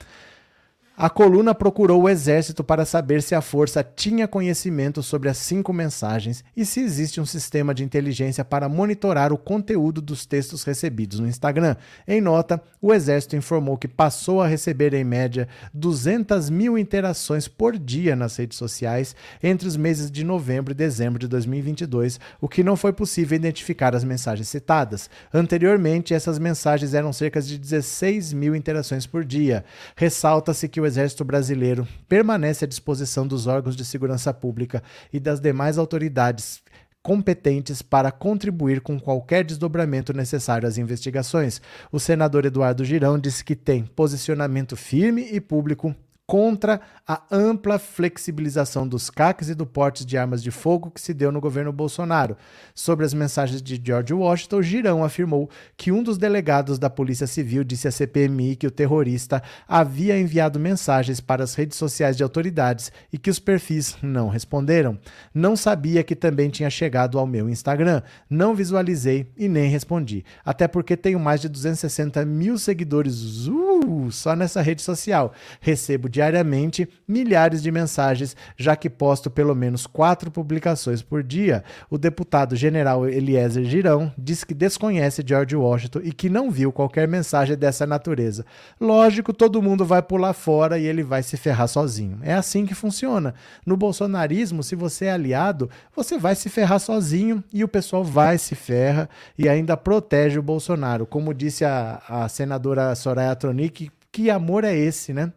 [0.97, 5.73] A coluna procurou o exército para saber se a força tinha conhecimento sobre as cinco
[5.73, 11.19] mensagens e se existe um sistema de inteligência para monitorar o conteúdo dos textos recebidos
[11.19, 11.75] no Instagram.
[12.07, 17.77] Em nota, o exército informou que passou a receber em média 200 mil interações por
[17.77, 22.63] dia nas redes sociais entre os meses de novembro e dezembro de 2022, o que
[22.63, 25.09] não foi possível identificar as mensagens citadas.
[25.33, 29.65] Anteriormente, essas mensagens eram cerca de 16 mil interações por dia.
[29.97, 35.39] Ressalta-se que o Exército Brasileiro permanece à disposição dos órgãos de segurança pública e das
[35.39, 36.61] demais autoridades
[37.05, 41.61] competentes para contribuir com qualquer desdobramento necessário às investigações.
[41.91, 45.95] O senador Eduardo Girão disse que tem posicionamento firme e público
[46.27, 51.13] contra a ampla flexibilização dos CACs e do porte de armas de fogo que se
[51.13, 52.35] deu no governo Bolsonaro.
[52.73, 57.63] Sobre as mensagens de George Washington, Girão afirmou que um dos delegados da Polícia Civil
[57.63, 62.91] disse à CPMI que o terrorista havia enviado mensagens para as redes sociais de autoridades
[63.13, 64.97] e que os perfis não responderam.
[65.33, 68.01] Não sabia que também tinha chegado ao meu Instagram.
[68.27, 70.25] Não visualizei e nem respondi.
[70.43, 75.31] Até porque tenho mais de 260 mil seguidores uh, só nessa rede social.
[75.61, 81.61] Recebo diariamente milhares de mensagens, já que posto pelo menos quatro publicações por dia.
[81.89, 87.05] O deputado general Eliezer Girão diz que desconhece George Washington e que não viu qualquer
[87.05, 88.45] mensagem dessa natureza.
[88.79, 92.17] Lógico, todo mundo vai pular fora e ele vai se ferrar sozinho.
[92.21, 93.33] É assim que funciona.
[93.65, 98.37] No bolsonarismo, se você é aliado, você vai se ferrar sozinho e o pessoal vai
[98.37, 101.05] se ferra e ainda protege o Bolsonaro.
[101.05, 105.33] Como disse a, a senadora Soraya Tronic, que amor é esse, né?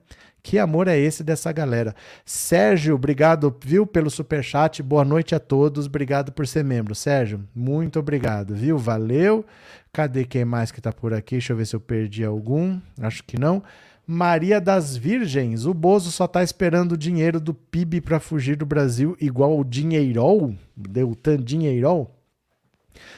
[0.49, 1.95] Que amor é esse dessa galera?
[2.25, 4.83] Sérgio, obrigado, viu, pelo super chat.
[4.83, 5.85] Boa noite a todos.
[5.85, 6.95] Obrigado por ser membro.
[6.95, 8.79] Sérgio, muito obrigado, viu?
[8.79, 9.45] Valeu.
[9.93, 11.33] Cadê quem mais que tá por aqui?
[11.33, 12.81] Deixa eu ver se eu perdi algum.
[12.99, 13.63] Acho que não.
[14.07, 18.65] Maria das Virgens, o Bozo só tá esperando o dinheiro do PIB para fugir do
[18.65, 22.11] Brasil, igual o Dinheirol, Deltan Dinheirol.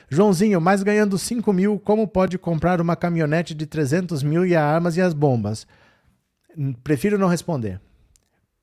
[0.08, 4.62] Joãozinho, mas ganhando 5 mil, como pode comprar uma caminhonete de 300 mil e as
[4.64, 5.64] armas e as bombas?
[6.82, 7.80] Prefiro não responder.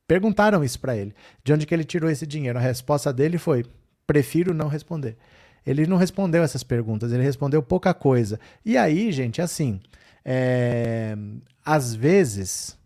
[0.07, 1.13] Perguntaram isso para ele.
[1.43, 2.57] De onde que ele tirou esse dinheiro?
[2.57, 3.65] A resposta dele foi:
[4.05, 5.17] prefiro não responder.
[5.65, 8.39] Ele não respondeu essas perguntas, ele respondeu pouca coisa.
[8.63, 9.81] E aí, gente, assim,
[10.23, 11.17] é...
[11.65, 12.77] às vezes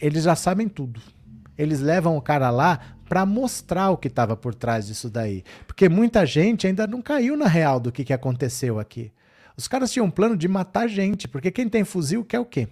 [0.00, 1.00] eles já sabem tudo.
[1.56, 5.42] Eles levam o cara lá para mostrar o que estava por trás disso daí.
[5.66, 9.10] Porque muita gente ainda não caiu na real do que, que aconteceu aqui.
[9.56, 12.68] Os caras tinham um plano de matar gente, porque quem tem fuzil quer o quê?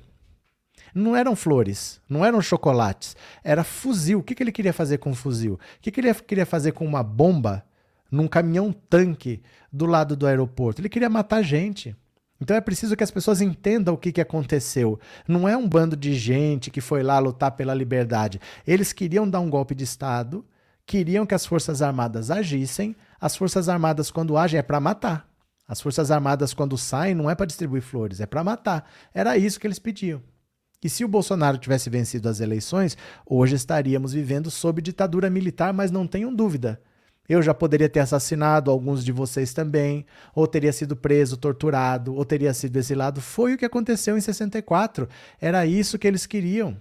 [0.98, 4.20] Não eram flores, não eram chocolates, era fuzil.
[4.20, 5.56] O que, que ele queria fazer com um fuzil?
[5.56, 7.62] O que, que ele queria fazer com uma bomba
[8.11, 10.80] num caminhão tanque do lado do aeroporto?
[10.80, 11.94] Ele queria matar gente.
[12.40, 14.98] Então é preciso que as pessoas entendam o que, que aconteceu.
[15.28, 18.40] Não é um bando de gente que foi lá lutar pela liberdade.
[18.66, 20.46] Eles queriam dar um golpe de Estado,
[20.87, 22.96] queriam que as Forças Armadas agissem.
[23.20, 25.28] As Forças Armadas, quando agem, é para matar.
[25.68, 28.88] As Forças Armadas, quando saem, não é para distribuir flores, é para matar.
[29.12, 30.22] Era isso que eles pediam.
[30.82, 35.90] E se o Bolsonaro tivesse vencido as eleições, hoje estaríamos vivendo sob ditadura militar, mas
[35.90, 36.80] não tenham dúvida.
[37.28, 42.24] Eu já poderia ter assassinado alguns de vocês também, ou teria sido preso, torturado, ou
[42.24, 43.20] teria sido exilado.
[43.20, 45.08] Foi o que aconteceu em 64.
[45.40, 46.80] Era isso que eles queriam.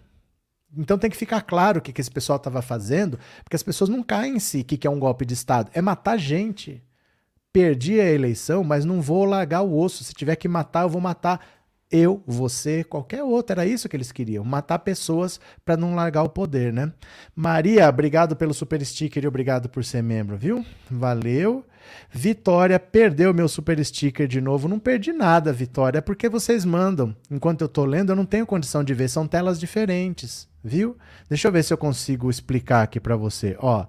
[0.77, 3.89] Então tem que ficar claro o que, que esse pessoal estava fazendo, porque as pessoas
[3.89, 5.71] não caem em si o que, que é um golpe de Estado.
[5.73, 6.84] É matar gente.
[7.51, 10.03] Perdi a eleição, mas não vou largar o osso.
[10.03, 11.39] Se tiver que matar, eu vou matar
[11.91, 13.54] eu, você, qualquer outro.
[13.54, 16.91] Era isso que eles queriam, matar pessoas para não largar o poder, né?
[17.36, 20.65] Maria, obrigado pelo super sticker e obrigado por ser membro, viu?
[20.89, 21.65] Valeu.
[22.10, 24.67] Vitória, perdeu meu super sticker de novo.
[24.67, 27.15] Não perdi nada, Vitória, porque vocês mandam.
[27.30, 30.98] Enquanto eu tô lendo, eu não tenho condição de ver, são telas diferentes, viu?
[31.30, 33.56] Deixa eu ver se eu consigo explicar aqui para você.
[33.60, 33.86] Ó,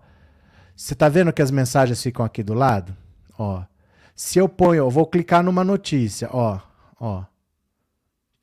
[0.77, 2.95] você tá vendo que as mensagens ficam aqui do lado?
[3.39, 3.63] Ó,
[4.15, 6.61] se eu ponho, eu vou clicar numa notícia, ó,
[7.01, 7.25] ó.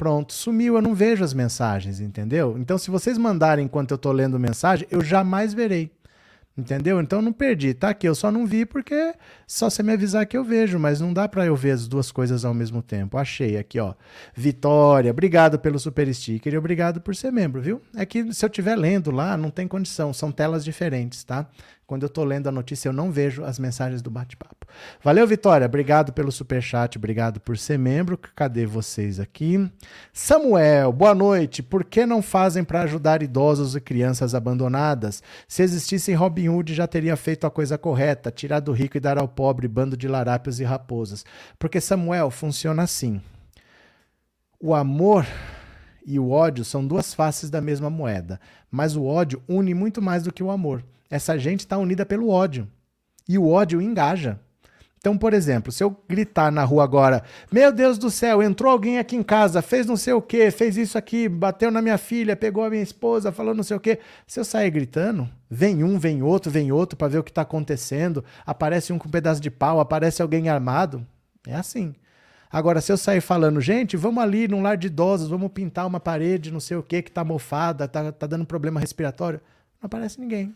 [0.04, 2.58] Pronto, sumiu, eu não vejo as mensagens, entendeu?
[2.58, 5.94] Então, se vocês mandarem enquanto eu estou lendo mensagem, eu jamais verei.
[6.58, 7.00] Entendeu?
[7.00, 8.06] Então não perdi, tá aqui.
[8.06, 9.16] Eu só não vi porque
[9.48, 12.12] só você me avisar que eu vejo, mas não dá para eu ver as duas
[12.12, 13.18] coisas ao mesmo tempo.
[13.18, 13.94] Achei aqui, ó.
[14.36, 17.82] Vitória, obrigado pelo super sticker e obrigado por ser membro, viu?
[17.96, 21.50] É que se eu estiver lendo lá, não tem condição, são telas diferentes, tá?
[21.86, 24.66] Quando eu estou lendo a notícia, eu não vejo as mensagens do bate-papo.
[25.04, 25.66] Valeu, Vitória.
[25.66, 28.18] Obrigado pelo super chat, obrigado por ser membro.
[28.18, 29.70] Cadê vocês aqui?
[30.14, 31.62] Samuel, boa noite.
[31.62, 35.22] Por que não fazem para ajudar idosos e crianças abandonadas?
[35.48, 39.18] Se existisse Robin Hood, já teria feito a coisa correta, tirar do rico e dar
[39.18, 41.26] ao pobre, bando de larápios e raposas.
[41.60, 43.22] Porque Samuel funciona assim.
[44.60, 45.28] O amor
[46.06, 48.40] e o ódio são duas faces da mesma moeda,
[48.72, 50.84] mas o ódio une muito mais do que o amor.
[51.14, 52.68] Essa gente está unida pelo ódio.
[53.30, 54.40] E o ódio engaja.
[54.98, 57.22] Então, por exemplo, se eu gritar na rua agora,
[57.52, 60.76] meu Deus do céu, entrou alguém aqui em casa, fez não sei o quê, fez
[60.76, 64.00] isso aqui, bateu na minha filha, pegou a minha esposa, falou não sei o quê.
[64.26, 67.44] Se eu sair gritando, vem um, vem outro, vem outro para ver o que está
[67.44, 71.06] acontecendo, aparece um com um pedaço de pau, aparece alguém armado.
[71.46, 71.94] É assim.
[72.52, 76.00] Agora, se eu sair falando, gente, vamos ali num lar de idosos, vamos pintar uma
[76.00, 79.40] parede, não sei o quê, que está mofada, tá, tá dando problema respiratório,
[79.80, 80.56] não aparece ninguém.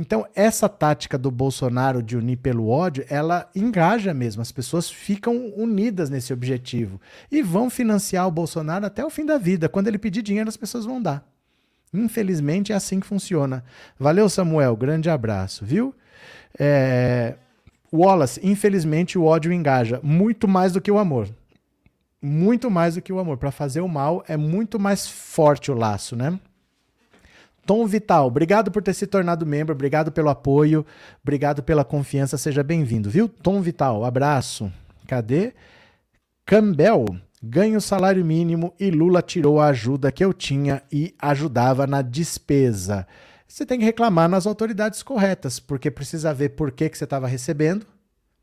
[0.00, 4.40] Então, essa tática do Bolsonaro de unir pelo ódio, ela engaja mesmo.
[4.40, 6.98] As pessoas ficam unidas nesse objetivo
[7.30, 9.68] e vão financiar o Bolsonaro até o fim da vida.
[9.68, 11.22] Quando ele pedir dinheiro, as pessoas vão dar.
[11.92, 13.62] Infelizmente, é assim que funciona.
[13.98, 14.74] Valeu, Samuel.
[14.74, 15.94] Grande abraço, viu?
[16.58, 17.34] É...
[17.92, 21.28] Wallace, infelizmente, o ódio engaja muito mais do que o amor.
[22.22, 23.36] Muito mais do que o amor.
[23.36, 26.40] Para fazer o mal, é muito mais forte o laço, né?
[27.66, 30.84] Tom Vital, obrigado por ter se tornado membro, obrigado pelo apoio,
[31.22, 33.28] obrigado pela confiança, seja bem-vindo, viu?
[33.28, 34.72] Tom Vital, abraço.
[35.06, 35.52] Cadê?
[36.46, 37.04] Campbell,
[37.42, 43.06] ganho salário mínimo e Lula tirou a ajuda que eu tinha e ajudava na despesa.
[43.46, 47.26] Você tem que reclamar nas autoridades corretas, porque precisa ver por que, que você estava
[47.26, 47.86] recebendo.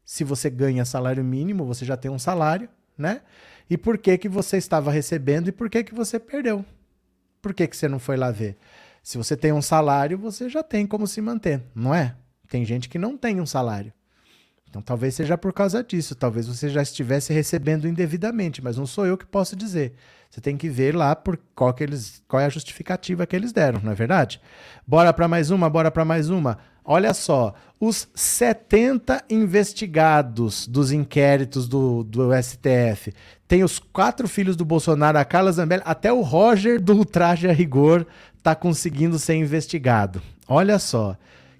[0.04, 3.22] Se você ganha salário mínimo, você já tem um salário, né?
[3.70, 6.66] E por que, que você estava recebendo e por que, que você perdeu.
[7.42, 8.58] Por que, que você não foi lá ver?
[9.08, 12.14] Se você tem um salário, você já tem como se manter, não é?
[12.50, 13.94] Tem gente que não tem um salário.
[14.70, 19.06] Então talvez seja por causa disso, talvez você já estivesse recebendo indevidamente, mas não sou
[19.06, 19.94] eu que posso dizer.
[20.30, 23.54] Você tem que ver lá por qual, que eles, qual é a justificativa que eles
[23.54, 24.42] deram, não é verdade?
[24.86, 26.58] Bora para mais uma, bora para mais uma.
[26.84, 33.14] Olha só, os 70 investigados dos inquéritos do, do STF.
[33.48, 37.54] Tem os quatro filhos do Bolsonaro, a Carla Zambelli, até o Roger do Ultraje a
[37.54, 38.06] Rigor
[38.38, 40.22] está conseguindo ser investigado.
[40.48, 41.18] Olha só.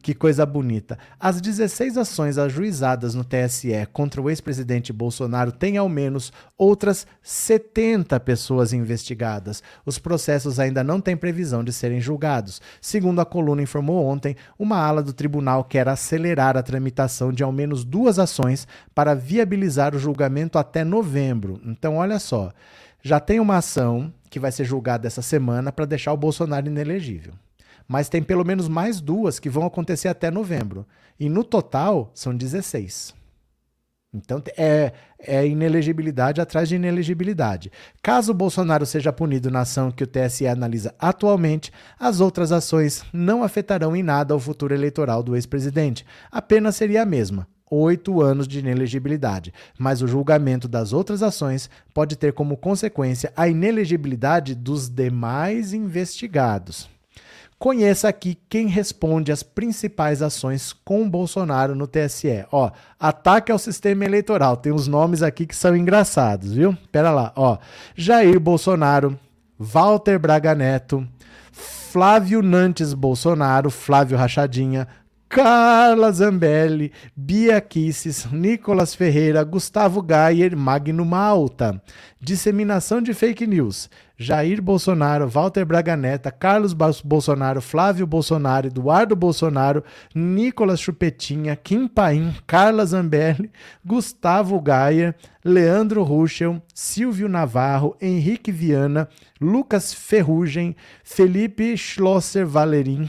[0.08, 0.98] Que coisa bonita.
[1.20, 8.18] As 16 ações ajuizadas no TSE contra o ex-presidente Bolsonaro têm ao menos outras 70
[8.22, 9.62] pessoas investigadas.
[9.86, 12.62] Os processos ainda não têm previsão de serem julgados.
[12.80, 17.52] Segundo a coluna informou ontem, uma ala do tribunal quer acelerar a tramitação de ao
[17.52, 18.66] menos duas ações
[18.96, 21.60] para viabilizar o julgamento até novembro.
[21.66, 22.54] Então, olha só.
[23.04, 27.34] Já tem uma ação que vai ser julgada essa semana para deixar o Bolsonaro inelegível.
[27.88, 30.86] Mas tem pelo menos mais duas que vão acontecer até novembro.
[31.20, 33.16] E no total são 16.
[34.14, 37.72] Então é, é inelegibilidade atrás de inelegibilidade.
[38.02, 43.44] Caso Bolsonaro seja punido na ação que o TSE analisa atualmente, as outras ações não
[43.44, 46.06] afetarão em nada o futuro eleitoral do ex-presidente.
[46.32, 51.70] A pena seria a mesma, oito anos de inelegibilidade, mas o julgamento das outras ações
[51.94, 56.90] pode ter como consequência a inelegibilidade dos demais investigados.
[57.60, 62.46] Conheça aqui quem responde às principais ações com Bolsonaro no TSE.
[62.52, 64.58] Ó, ataque ao sistema eleitoral.
[64.58, 66.78] Tem uns nomes aqui que são engraçados, viu?
[66.92, 67.58] Pera lá, ó.
[67.96, 69.20] Jair Bolsonaro,
[69.58, 71.08] Walter Braga Neto,
[71.52, 74.88] Flávio Nantes Bolsonaro, Flávio Rachadinha,
[75.30, 81.82] Carla Zambelli, Bia Kisses, Nicolas Ferreira, Gustavo Gayer, Magno Malta.
[82.20, 83.90] Disseminação de fake news.
[84.18, 89.84] Jair Bolsonaro, Walter Braga Neta, Carlos Bolsonaro, Flávio Bolsonaro, Eduardo Bolsonaro,
[90.16, 93.52] Nicolas Chupetinha, Kim Paim, Carla Zambelli,
[93.86, 95.14] Gustavo Gayer,
[95.46, 99.08] Leandro Ruschel, Silvio Navarro, Henrique Viana,
[99.40, 103.08] Lucas Ferrugem, Felipe Schlosser Valerim,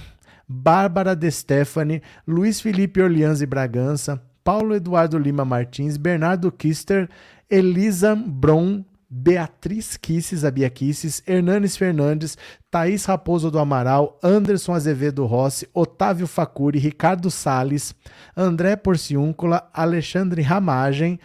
[0.48, 7.08] Bárbara De Stefani, Luiz Felipe Orleans e Bragança, Paulo Eduardo Lima Martins, Bernardo Kister,
[7.50, 12.36] Elisa Bron, Beatriz Kisses, a Bia Kisses, Hernanes Fernandes,
[12.70, 17.94] Thaís Raposo do Amaral, Anderson Azevedo Rossi, Otávio Facuri, Ricardo Sales,
[18.36, 21.18] André Porciúncula, Alexandre Ramagem,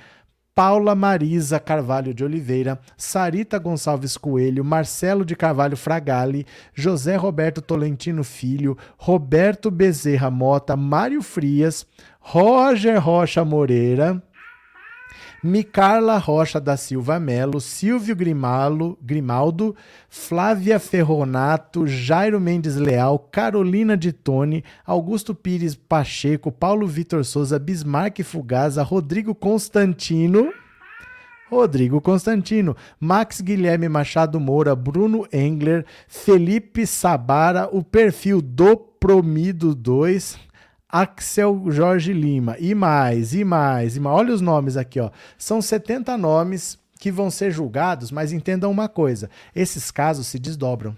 [0.56, 8.24] Paula Marisa Carvalho de Oliveira, Sarita Gonçalves Coelho, Marcelo de Carvalho Fragali, José Roberto Tolentino
[8.24, 11.88] Filho, Roberto Bezerra Mota, Mário Frias,
[12.20, 14.22] Roger Rocha Moreira,
[15.44, 19.76] Micarla Rocha da Silva Melo, Silvio Grimalo, Grimaldo,
[20.10, 28.24] Flávia Ferronato, Jairo Mendes Leal, Carolina de Tone, Augusto Pires Pacheco, Paulo Vitor Souza, Bismarck
[28.24, 30.54] Fugaza, Rodrigo Constantino.
[31.52, 40.40] Rodrigo Constantino, Max Guilherme Machado Moura, Bruno Engler, Felipe Sabara, o perfil do Promido 2,
[40.96, 42.56] Axel Jorge Lima.
[42.60, 44.16] E mais, e mais, e mais.
[44.16, 45.10] Olha os nomes aqui, ó.
[45.40, 50.96] São 70 nomes que vão ser julgados, mas entendam uma coisa: esses casos se desdobram.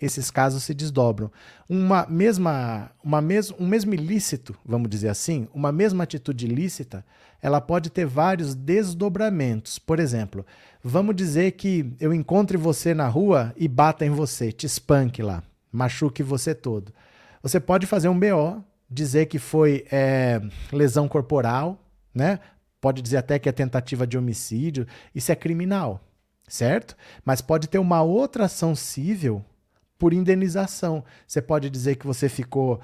[0.00, 1.28] Esses casos se desdobram.
[1.68, 7.04] Uma mesma, uma mes, um mesmo ilícito, vamos dizer assim, uma mesma atitude ilícita,
[7.42, 9.78] ela pode ter vários desdobramentos.
[9.78, 10.46] Por exemplo,
[10.84, 15.42] vamos dizer que eu encontre você na rua e bata em você, te espanque lá,
[15.72, 16.92] machuque você todo.
[17.42, 20.40] Você pode fazer um BO, dizer que foi é,
[20.72, 21.78] lesão corporal,
[22.14, 22.38] né?
[22.80, 24.86] Pode dizer até que é tentativa de homicídio.
[25.14, 26.00] Isso é criminal,
[26.46, 26.96] certo?
[27.24, 29.44] Mas pode ter uma outra ação civil
[29.98, 31.02] por indenização.
[31.26, 32.80] Você pode dizer que você ficou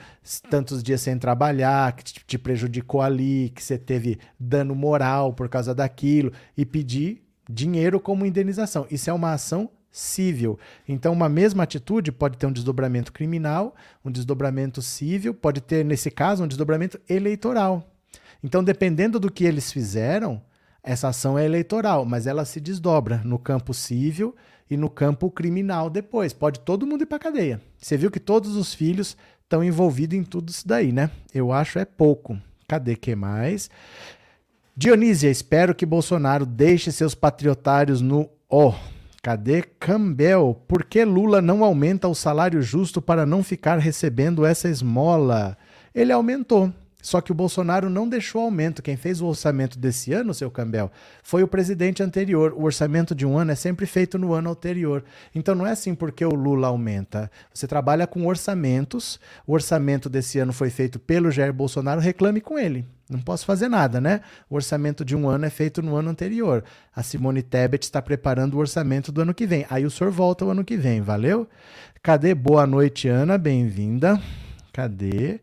[0.51, 5.75] tantos dias sem trabalhar, que te prejudicou ali, que você teve dano moral por causa
[5.75, 8.87] daquilo e pedir dinheiro como indenização.
[8.91, 10.59] Isso é uma ação civil.
[10.89, 16.11] Então, uma mesma atitude pode ter um desdobramento criminal, um desdobramento civil, pode ter, nesse
[16.11, 17.87] caso, um desdobramento eleitoral.
[18.43, 20.43] Então, dependendo do que eles fizeram,
[20.83, 24.35] essa ação é eleitoral, mas ela se desdobra no campo civil
[24.69, 26.33] e no campo criminal depois.
[26.33, 27.61] Pode todo mundo ir para cadeia.
[27.79, 31.11] Você viu que todos os filhos estão envolvidos em tudo isso daí, né?
[31.33, 32.41] Eu acho é pouco.
[32.67, 33.71] Cadê que mais?
[34.75, 38.71] Dionísia, espero que Bolsonaro deixe seus patriotários no ó.
[38.71, 38.92] Oh,
[39.23, 40.61] Cadê Campbell?
[40.67, 45.57] Por que Lula não aumenta o salário justo para não ficar recebendo essa esmola?
[45.95, 46.73] Ele aumentou.
[47.03, 48.81] Só que o Bolsonaro não deixou aumento.
[48.81, 50.91] Quem fez o orçamento desse ano, seu Campbell,
[51.23, 52.55] foi o presidente anterior.
[52.57, 55.05] O orçamento de um ano é sempre feito no ano anterior.
[55.35, 57.29] Então não é assim porque o Lula aumenta.
[57.53, 59.19] Você trabalha com orçamentos.
[59.45, 62.87] O orçamento desse ano foi feito pelo Jair Bolsonaro, reclame com ele.
[63.11, 64.21] Não posso fazer nada, né?
[64.49, 66.65] O orçamento de um ano é feito no ano anterior.
[66.95, 69.67] A Simone Tebet está preparando o orçamento do ano que vem.
[69.69, 71.49] Aí o senhor volta o ano que vem, valeu?
[72.01, 72.35] Cadê?
[72.35, 74.21] Boa noite, Ana, bem-vinda.
[74.73, 75.41] Cadê?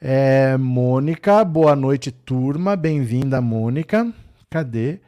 [0.00, 2.76] É, Mônica, boa noite, turma.
[2.76, 4.12] Bem-vinda, Mônica.
[4.48, 5.00] Cadê?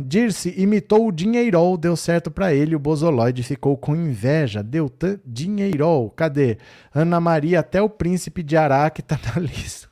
[0.00, 2.74] Dirce imitou o Dinheirol, deu certo para ele.
[2.74, 4.64] O Bozoloide ficou com inveja.
[4.64, 4.90] Deu
[5.24, 6.10] Dinheirol.
[6.10, 6.58] Cadê?
[6.92, 9.88] Ana Maria, até o príncipe de Araque tá na lista.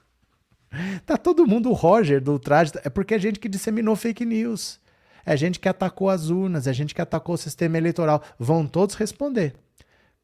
[1.06, 2.72] Tá todo mundo o Roger do traje.
[2.84, 4.80] É porque é gente que disseminou fake news.
[5.24, 8.20] É gente que atacou as urnas, é gente que atacou o sistema eleitoral.
[8.38, 9.54] Vão todos responder.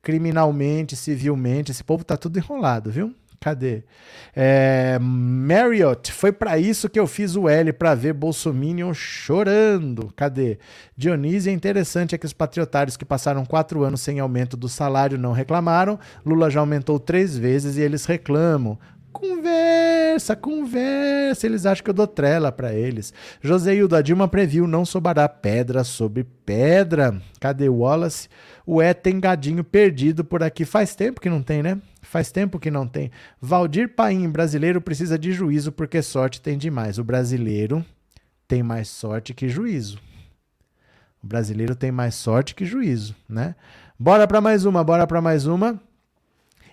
[0.02, 3.14] Criminalmente, civilmente, esse povo tá tudo enrolado, viu?
[3.43, 3.82] Cadê?
[4.36, 10.12] É, Marriott, foi para isso que eu fiz o L, para ver Bolsominion chorando.
[10.14, 10.61] Cadê?
[10.97, 15.18] Dionísio, é interessante é que os patriotários que passaram quatro anos sem aumento do salário
[15.18, 15.99] não reclamaram.
[16.24, 18.78] Lula já aumentou três vezes e eles reclamam.
[19.12, 21.45] Conversa, conversa.
[21.45, 23.12] Eles acham que eu dou trela para eles.
[23.43, 27.20] Joseildo, a Dilma previu não sobrará pedra sobre pedra.
[27.40, 28.28] Cadê Wallace?
[28.64, 30.64] O é tem gadinho perdido por aqui.
[30.64, 31.78] Faz tempo que não tem, né?
[32.12, 33.10] Faz tempo que não tem.
[33.40, 36.98] Valdir Paim, brasileiro precisa de juízo porque sorte tem demais.
[36.98, 37.82] O brasileiro
[38.46, 39.98] tem mais sorte que juízo.
[41.24, 43.54] O brasileiro tem mais sorte que juízo, né?
[43.98, 45.80] Bora para mais uma, bora para mais uma.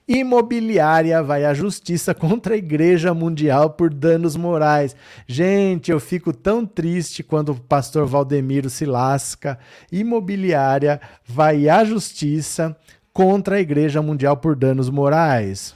[0.05, 4.93] Imobiliária vai à justiça contra a Igreja Mundial por danos morais.
[5.25, 9.57] Gente, eu fico tão triste quando o pastor Valdemiro se lasca.
[9.89, 12.75] Imobiliária vai à justiça
[13.13, 15.75] contra a Igreja Mundial por danos morais.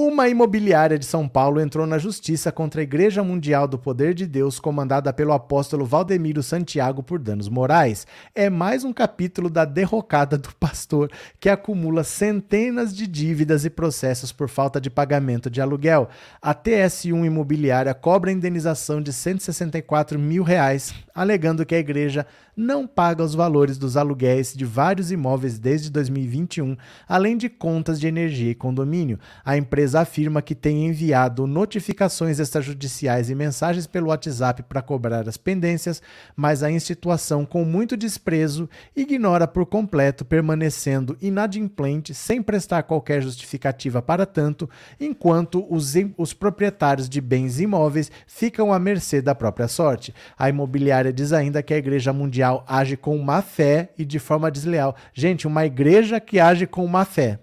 [0.00, 4.26] Uma imobiliária de São Paulo entrou na justiça contra a Igreja Mundial do Poder de
[4.26, 8.06] Deus, comandada pelo apóstolo Valdemiro Santiago por danos morais.
[8.34, 14.30] É mais um capítulo da derrocada do pastor, que acumula centenas de dívidas e processos
[14.30, 16.08] por falta de pagamento de aluguel.
[16.40, 22.24] A TS1 Imobiliária cobra indenização de 164 mil reais, alegando que a igreja
[22.58, 28.08] não paga os valores dos aluguéis de vários imóveis desde 2021, além de contas de
[28.08, 29.16] energia e condomínio.
[29.44, 35.36] A empresa afirma que tem enviado notificações extrajudiciais e mensagens pelo WhatsApp para cobrar as
[35.36, 36.02] pendências,
[36.34, 44.02] mas a instituição, com muito desprezo, ignora por completo, permanecendo inadimplente sem prestar qualquer justificativa
[44.02, 50.12] para tanto, enquanto os, os proprietários de bens imóveis ficam à mercê da própria sorte.
[50.36, 54.50] A imobiliária diz ainda que a Igreja Mundial age com má fé e de forma
[54.50, 54.94] desleal.
[55.12, 57.38] Gente, uma igreja que age com má fé.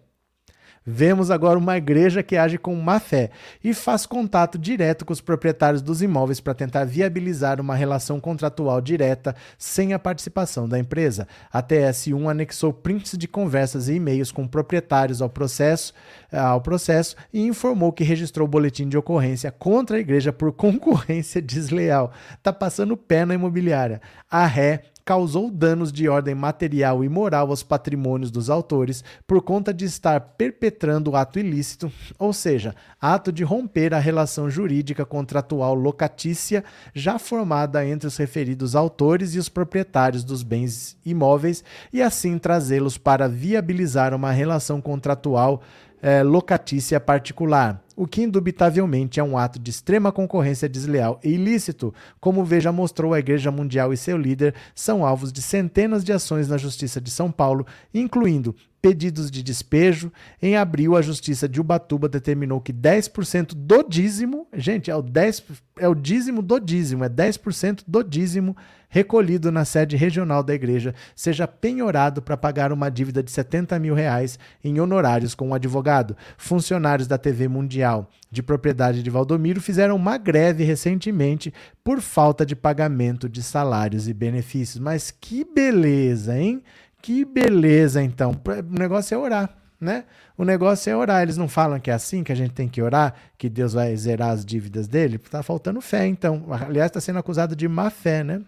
[0.87, 3.31] Vemos agora uma igreja que age com má fé
[3.63, 8.79] e faz contato direto com os proprietários dos imóveis para tentar viabilizar uma relação contratual
[8.79, 11.27] direta sem a participação da empresa.
[11.51, 15.91] A TS1 anexou prints de conversas e e-mails com proprietários ao processo,
[16.31, 22.11] ao processo e informou que registrou boletim de ocorrência contra a igreja por concorrência desleal.
[22.43, 23.99] Tá passando pé na imobiliária.
[24.29, 29.71] A ré causou danos de ordem material e moral aos patrimônios dos autores por conta
[29.71, 36.63] de estar perpetrando ato ilícito, ou seja, ato de romper a relação jurídica contratual locatícia
[36.91, 42.97] já formada entre os referidos autores e os proprietários dos bens imóveis e assim trazê-los
[42.97, 45.61] para viabilizar uma relação contratual
[46.01, 51.93] é, locatícia particular, o que indubitavelmente é um ato de extrema concorrência desleal e ilícito,
[52.19, 56.47] como Veja mostrou a Igreja Mundial e seu líder são alvos de centenas de ações
[56.47, 58.55] na Justiça de São Paulo, incluindo
[58.85, 60.11] pedidos de despejo.
[60.39, 65.43] Em abril, a Justiça de Ubatuba determinou que 10% do dízimo, gente, é o, 10,
[65.79, 68.55] é o dízimo do dízimo, é 10% do dízimo
[68.87, 73.93] recolhido na sede regional da igreja seja penhorado para pagar uma dívida de 70 mil
[73.93, 76.15] reais em honorários com um advogado.
[76.37, 82.55] Funcionários da TV Mundial de propriedade de Valdomiro fizeram uma greve recentemente por falta de
[82.55, 84.79] pagamento de salários e benefícios.
[84.79, 86.63] Mas que beleza, hein?
[87.05, 88.31] Que beleza, então.
[88.31, 90.05] O negócio é orar, né?
[90.35, 91.21] O negócio é orar.
[91.21, 93.95] Eles não falam que é assim que a gente tem que orar, que Deus vai
[93.95, 95.19] zerar as dívidas dele?
[95.19, 96.47] Tá faltando fé, então.
[96.49, 98.41] Aliás, está sendo acusado de má fé, né?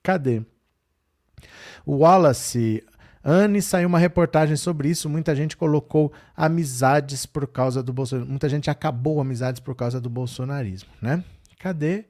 [0.00, 0.42] Cadê?
[1.84, 2.84] Wallace,
[3.24, 5.10] Anne saiu uma reportagem sobre isso.
[5.10, 8.30] Muita gente colocou amizades por causa do Bolsonaro.
[8.30, 11.24] Muita gente acabou amizades por causa do bolsonarismo, né?
[11.58, 12.04] Cadê?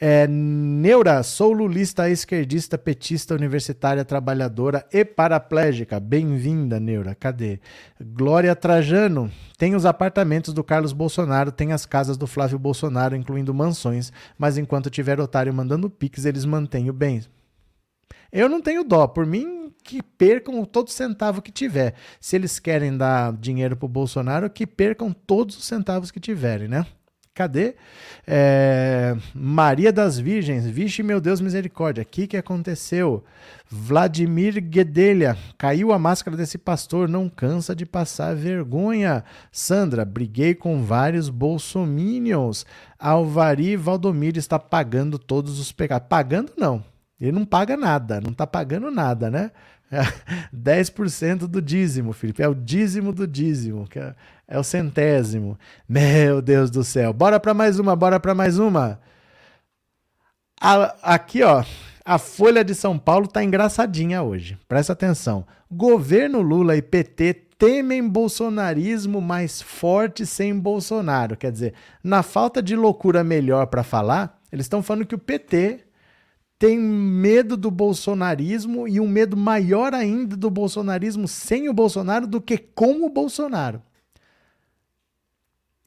[0.00, 5.98] É, Neura, sou lulista, esquerdista, petista, universitária, trabalhadora e paraplégica.
[5.98, 7.16] Bem-vinda, Neura.
[7.16, 7.58] Cadê?
[8.00, 13.52] Glória Trajano, tem os apartamentos do Carlos Bolsonaro, tem as casas do Flávio Bolsonaro, incluindo
[13.52, 17.24] mansões, mas enquanto tiver otário mandando pix, eles mantêm o bem.
[18.30, 21.94] Eu não tenho dó, por mim que percam todo centavo que tiver.
[22.20, 26.86] Se eles querem dar dinheiro pro Bolsonaro, que percam todos os centavos que tiverem, né?
[27.38, 27.76] Cadê?
[28.26, 33.22] É, Maria das Virgens, vixe meu Deus, misericórdia, o que, que aconteceu?
[33.70, 39.22] Vladimir Guedelha, caiu a máscara desse pastor, não cansa de passar vergonha.
[39.52, 42.66] Sandra, briguei com vários bolsominions.
[42.98, 46.08] Alvari Valdomiro está pagando todos os pecados.
[46.08, 46.82] Pagando não,
[47.20, 49.50] ele não paga nada, não está pagando nada, né?
[50.54, 52.42] 10% do dízimo, Felipe.
[52.42, 54.14] É o dízimo do dízimo, que é,
[54.46, 55.58] é o centésimo.
[55.88, 57.12] Meu Deus do céu.
[57.12, 59.00] Bora para mais uma, bora para mais uma.
[60.60, 61.64] A, aqui, ó.
[62.04, 64.58] A Folha de São Paulo tá engraçadinha hoje.
[64.66, 65.46] Presta atenção.
[65.70, 71.36] Governo Lula e PT temem bolsonarismo mais forte sem Bolsonaro.
[71.36, 75.80] Quer dizer, na falta de loucura melhor para falar, eles estão falando que o PT
[76.58, 82.40] tem medo do bolsonarismo e um medo maior ainda do bolsonarismo sem o Bolsonaro do
[82.40, 83.80] que com o Bolsonaro.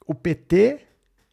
[0.07, 0.79] O PT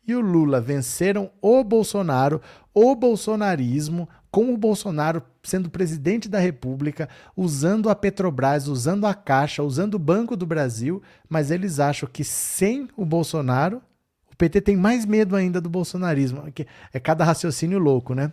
[0.06, 2.40] e o Lula venceram o Bolsonaro,
[2.74, 9.62] o bolsonarismo, com o Bolsonaro sendo presidente da República, usando a Petrobras, usando a Caixa,
[9.62, 13.80] usando o Banco do Brasil, mas eles acham que sem o Bolsonaro,
[14.32, 16.42] o PT tem mais medo ainda do bolsonarismo.
[16.92, 18.32] É cada raciocínio louco, né?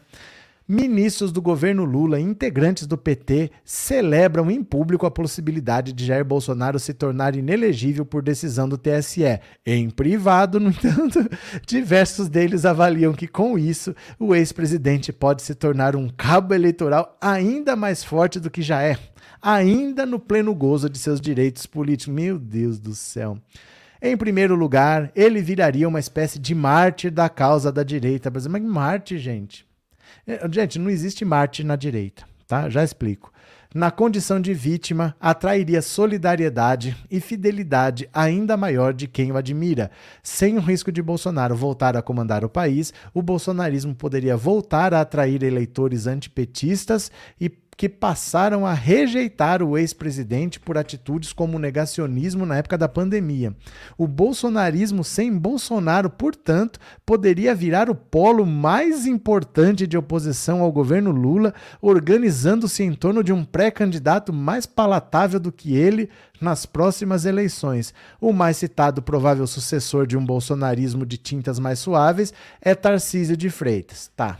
[0.68, 6.26] Ministros do governo Lula e integrantes do PT celebram em público a possibilidade de Jair
[6.26, 9.40] Bolsonaro se tornar inelegível por decisão do TSE.
[9.64, 11.30] Em privado, no entanto,
[11.68, 17.76] diversos deles avaliam que com isso o ex-presidente pode se tornar um cabo eleitoral ainda
[17.76, 18.98] mais forte do que já é,
[19.40, 22.12] ainda no pleno gozo de seus direitos políticos.
[22.12, 23.38] Meu Deus do céu.
[24.02, 28.32] Em primeiro lugar, ele viraria uma espécie de mártir da causa da direita.
[28.34, 29.64] Mas mártir, gente?
[30.28, 32.70] É, gente, não existe Marte na direita, tá?
[32.70, 33.32] Já explico.
[33.76, 39.92] Na condição de vítima, atrairia solidariedade e fidelidade ainda maior de quem o admira.
[40.24, 45.02] Sem o risco de Bolsonaro voltar a comandar o país, o bolsonarismo poderia voltar a
[45.02, 52.46] atrair eleitores antipetistas e que passaram a rejeitar o ex-presidente por atitudes como o negacionismo
[52.46, 53.56] na época da pandemia.
[53.98, 61.12] O bolsonarismo sem Bolsonaro, portanto, poderia virar o polo mais importante de oposição ao governo
[61.12, 66.10] Lula, organizando-se em torno de um pré-candidato mais palatável do que ele
[66.40, 67.94] nas próximas eleições.
[68.22, 73.50] O mais citado provável sucessor de um bolsonarismo de tintas mais suaves é Tarcísio de
[73.50, 74.12] Freitas.
[74.16, 74.40] Tá.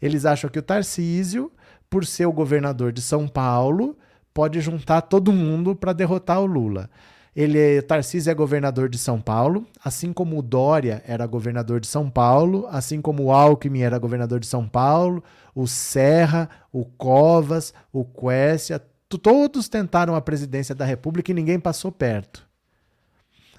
[0.00, 1.52] Eles acham que o Tarcísio
[1.90, 3.98] por ser o governador de São Paulo,
[4.32, 6.88] pode juntar todo mundo para derrotar o Lula.
[7.34, 11.86] Ele, é, Tarcísio é governador de São Paulo, assim como o Dória era governador de
[11.86, 15.22] São Paulo, assim como o Alckmin era governador de São Paulo,
[15.54, 21.90] o Serra, o Covas, o Quécia, todos tentaram a presidência da República e ninguém passou
[21.90, 22.49] perto.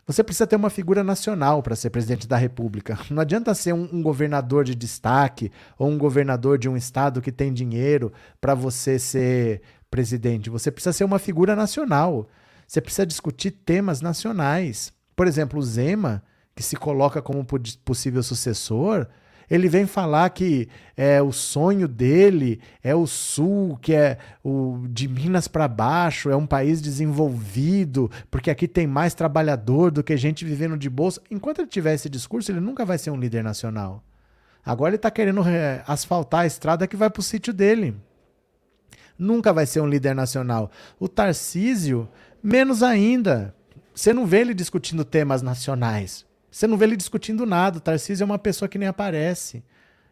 [0.07, 2.97] Você precisa ter uma figura nacional para ser presidente da República.
[3.09, 7.31] Não adianta ser um, um, governador de destaque ou um governador de um estado que
[7.31, 10.49] tem dinheiro para você ser presidente.
[10.49, 12.27] Você precisa ser uma figura nacional.
[12.67, 14.93] Você precisa discutir temas nacionais.
[15.15, 16.23] Por exemplo, o Zema,
[16.55, 17.45] que se coloca como
[17.85, 19.07] possível sucessor,
[19.51, 25.09] ele vem falar que é o sonho dele é o sul, que é o de
[25.09, 30.45] Minas para baixo, é um país desenvolvido, porque aqui tem mais trabalhador do que gente
[30.45, 31.21] vivendo de bolsa.
[31.29, 34.01] Enquanto ele tiver esse discurso, ele nunca vai ser um líder nacional.
[34.65, 37.93] Agora ele está querendo é, asfaltar a estrada que vai para o sítio dele.
[39.19, 40.71] Nunca vai ser um líder nacional.
[40.97, 42.07] O Tarcísio,
[42.41, 43.53] menos ainda.
[43.93, 46.25] Você não vê ele discutindo temas nacionais.
[46.51, 47.77] Você não vê ele discutindo nada.
[47.77, 49.63] O Tarcísio é uma pessoa que nem aparece.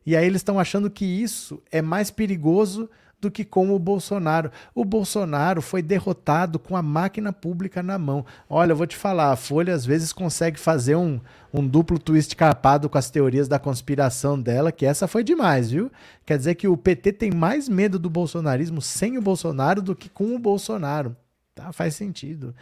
[0.06, 4.52] E aí eles estão achando que isso é mais perigoso do que com o Bolsonaro.
[4.74, 8.26] O Bolsonaro foi derrotado com a máquina pública na mão.
[8.50, 11.20] Olha, eu vou te falar, a Folha às vezes consegue fazer um,
[11.54, 15.92] um duplo twist carpado com as teorias da conspiração dela, que essa foi demais, viu?
[16.26, 20.08] Quer dizer que o PT tem mais medo do bolsonarismo sem o Bolsonaro do que
[20.08, 21.16] com o Bolsonaro.
[21.54, 21.74] Tá?
[21.74, 22.56] Faz sentido.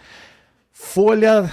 [0.71, 1.51] Folha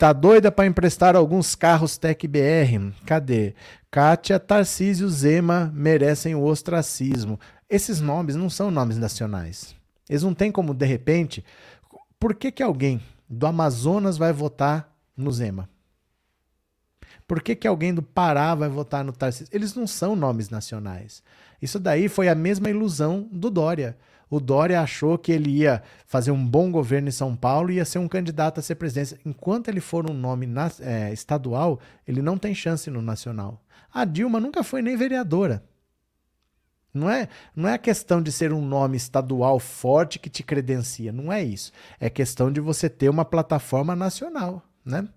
[0.00, 2.90] Tá doida para emprestar alguns carros Tech BR?
[3.04, 3.54] Cadê?
[3.90, 7.38] Kátia, Tarcísio, Zema merecem o ostracismo.
[7.68, 9.74] Esses nomes não são nomes nacionais.
[10.08, 11.44] Eles não têm como, de repente,
[12.18, 12.98] por que, que alguém
[13.28, 15.68] do Amazonas vai votar no Zema?
[17.28, 19.54] Por que, que alguém do Pará vai votar no Tarcísio?
[19.54, 21.22] Eles não são nomes nacionais.
[21.60, 23.98] Isso daí foi a mesma ilusão do Dória
[24.30, 27.84] o Dória achou que ele ia fazer um bom governo em São Paulo e ia
[27.84, 29.20] ser um candidato a ser presidente.
[29.26, 33.60] Enquanto ele for um nome na, é, estadual, ele não tem chance no nacional.
[33.92, 35.64] A Dilma nunca foi nem vereadora.
[36.94, 41.12] Não é, não é a questão de ser um nome estadual forte que te credencia,
[41.12, 41.72] não é isso.
[41.98, 45.08] É questão de você ter uma plataforma nacional, né?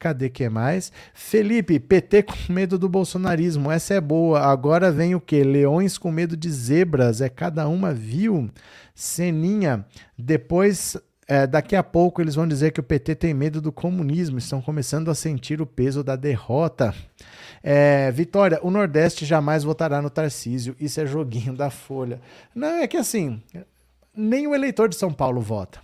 [0.00, 0.90] Cadê que mais?
[1.12, 3.70] Felipe, PT com medo do bolsonarismo.
[3.70, 4.40] Essa é boa.
[4.40, 5.44] Agora vem o que?
[5.44, 7.20] Leões com medo de zebras.
[7.20, 8.48] É cada uma viu.
[8.94, 9.84] Seninha.
[10.18, 10.96] Depois
[11.28, 14.62] é, daqui a pouco eles vão dizer que o PT tem medo do comunismo, estão
[14.62, 16.94] começando a sentir o peso da derrota.
[17.62, 22.22] É, Vitória, o Nordeste jamais votará no Tarcísio, isso é joguinho da Folha.
[22.54, 23.42] Não, é que assim,
[24.16, 25.78] nem o eleitor de São Paulo vota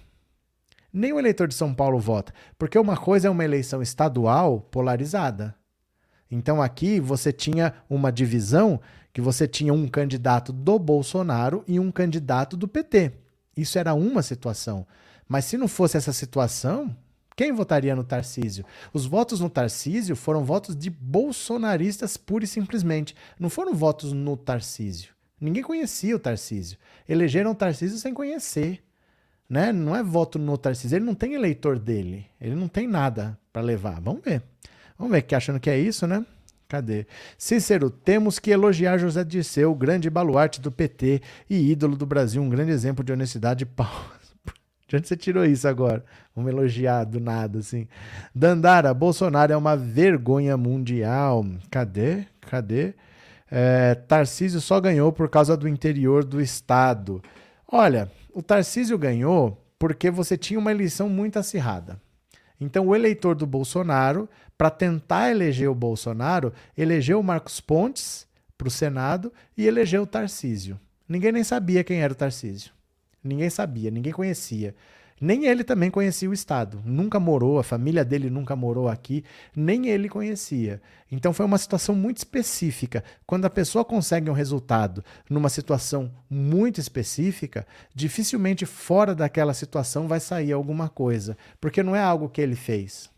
[0.93, 5.55] nem o eleitor de São Paulo vota, porque uma coisa é uma eleição estadual polarizada.
[6.30, 8.80] Então aqui você tinha uma divisão
[9.12, 13.12] que você tinha um candidato do Bolsonaro e um candidato do PT.
[13.57, 14.87] Isso era uma situação.
[15.28, 16.95] Mas se não fosse essa situação,
[17.37, 18.64] quem votaria no Tarcísio?
[18.93, 23.14] Os votos no Tarcísio foram votos de bolsonaristas pura e simplesmente.
[23.39, 25.14] Não foram votos no Tarcísio.
[25.41, 26.78] Ninguém conhecia o Tarcísio.
[27.09, 28.82] Elegeram o Tarcísio sem conhecer
[29.49, 29.73] né?
[29.73, 33.63] Não é voto no Tarcísio, ele não tem eleitor dele, ele não tem nada para
[33.63, 34.01] levar.
[34.01, 34.43] Vamos ver.
[34.99, 36.25] Vamos ver que achando que é isso, né?
[36.69, 37.07] Cadê?
[37.39, 42.49] Cícero, temos que elogiar José Dirceu, grande baluarte do PT e ídolo do Brasil, um
[42.49, 44.11] grande exemplo de honestidade e pau.
[44.89, 46.05] De onde você tirou isso agora?
[46.35, 47.89] Vamos elogiar do nada, assim.
[48.35, 51.45] Dandara, Bolsonaro é uma vergonha mundial.
[51.71, 52.25] Cadê?
[52.41, 52.95] Cadê?
[53.51, 57.21] É, Tarcísio só ganhou por causa do interior do estado.
[57.79, 62.01] Olha, o Tarcísio ganhou porque você tinha uma eleição muito acirrada.
[62.59, 68.66] Então, o eleitor do Bolsonaro, para tentar eleger o Bolsonaro, elegeu o Marcos Pontes para
[68.66, 70.81] o Senado e elegeu o Tarcísio.
[71.07, 72.72] Ninguém nem sabia quem era o Tarcísio.
[73.22, 74.74] Ninguém sabia, ninguém conhecia.
[75.21, 76.83] Nem ele também conhecia o Estado.
[76.85, 80.81] Nunca morou, a família dele nunca morou aqui, nem ele conhecia.
[81.11, 83.03] Então foi uma situação muito específica.
[83.27, 90.21] Quando a pessoa consegue um resultado numa situação muito específica, dificilmente fora daquela situação vai
[90.21, 93.09] sair alguma coisa, porque não é algo que ele fez.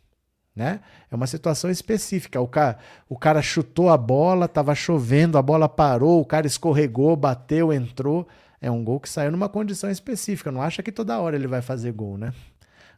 [0.55, 0.81] Né?
[1.11, 2.41] É uma situação específica.
[2.41, 2.79] O cara,
[3.09, 8.27] o cara chutou a bola, estava chovendo, a bola parou, o cara escorregou, bateu, entrou.
[8.61, 10.51] É um gol que saiu numa condição específica.
[10.51, 12.33] Não acha que toda hora ele vai fazer gol, né?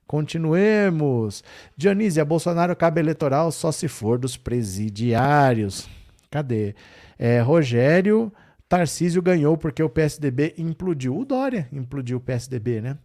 [0.06, 1.44] Continuemos.
[1.76, 5.88] Dionísia, Bolsonaro cabe eleitoral só se for dos presidiários.
[6.30, 6.74] Cadê?
[7.18, 8.32] É, Rogério,
[8.70, 11.18] Tarcísio ganhou porque o PSDB implodiu.
[11.18, 12.98] O Dória implodiu o PSDB, né?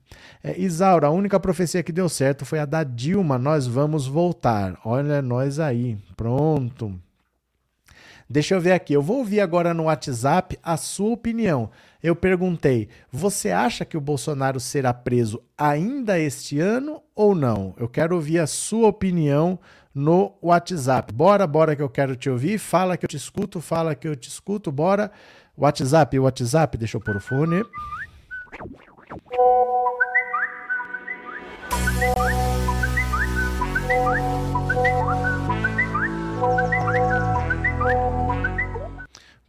[0.43, 3.39] É, Isaura, a única profecia que deu certo foi a da Dilma.
[3.39, 4.80] Nós vamos voltar.
[4.86, 5.97] Olha nós aí.
[6.16, 6.93] Pronto.
[8.30, 8.93] Deixa eu ver aqui.
[8.93, 11.70] Eu vou ouvir agora no WhatsApp a sua opinião.
[12.06, 17.74] Eu perguntei: você acha que o Bolsonaro será preso ainda este ano ou não?
[17.78, 19.58] Eu quero ouvir a sua opinião
[19.91, 21.12] no WhatsApp.
[21.12, 22.60] Bora, bora que eu quero te ouvir.
[22.60, 24.72] Fala que eu te escuto, fala que eu te escuto.
[24.72, 25.12] Bora.
[25.58, 27.64] WhatsApp, WhatsApp, deixa eu pôr o fone.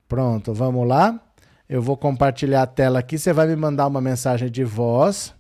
[0.09, 1.26] Pronto, vamos lá.
[1.69, 3.19] Eu vou compartilhar a tela aqui.
[3.19, 5.35] Você vai me mandar uma mensagem de voz.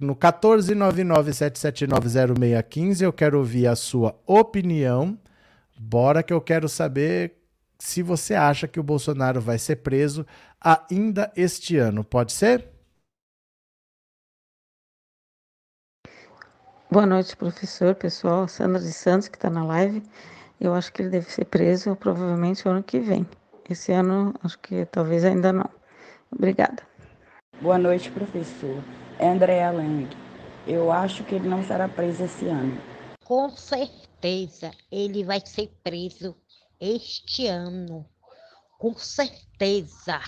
[0.00, 5.18] No 14997790615 eu quero ouvir a sua opinião.
[5.78, 7.34] Bora que eu quero saber
[7.78, 10.26] se você acha que o Bolsonaro vai ser preso
[10.60, 12.04] ainda este ano.
[12.04, 12.68] Pode ser?
[16.90, 18.46] Boa noite, professor, pessoal.
[18.46, 20.02] Sandra de Santos, que está na live.
[20.60, 23.26] Eu acho que ele deve ser preso provavelmente ano que vem.
[23.68, 25.68] Esse ano, acho que talvez ainda não.
[26.30, 26.82] Obrigada.
[27.60, 28.82] Boa noite, professor.
[29.18, 30.08] É Andréa Lang.
[30.66, 32.78] Eu acho que ele não será preso esse ano.
[33.24, 36.36] Com certeza, ele vai ser preso
[36.80, 38.06] este ano.
[38.78, 40.20] Com certeza.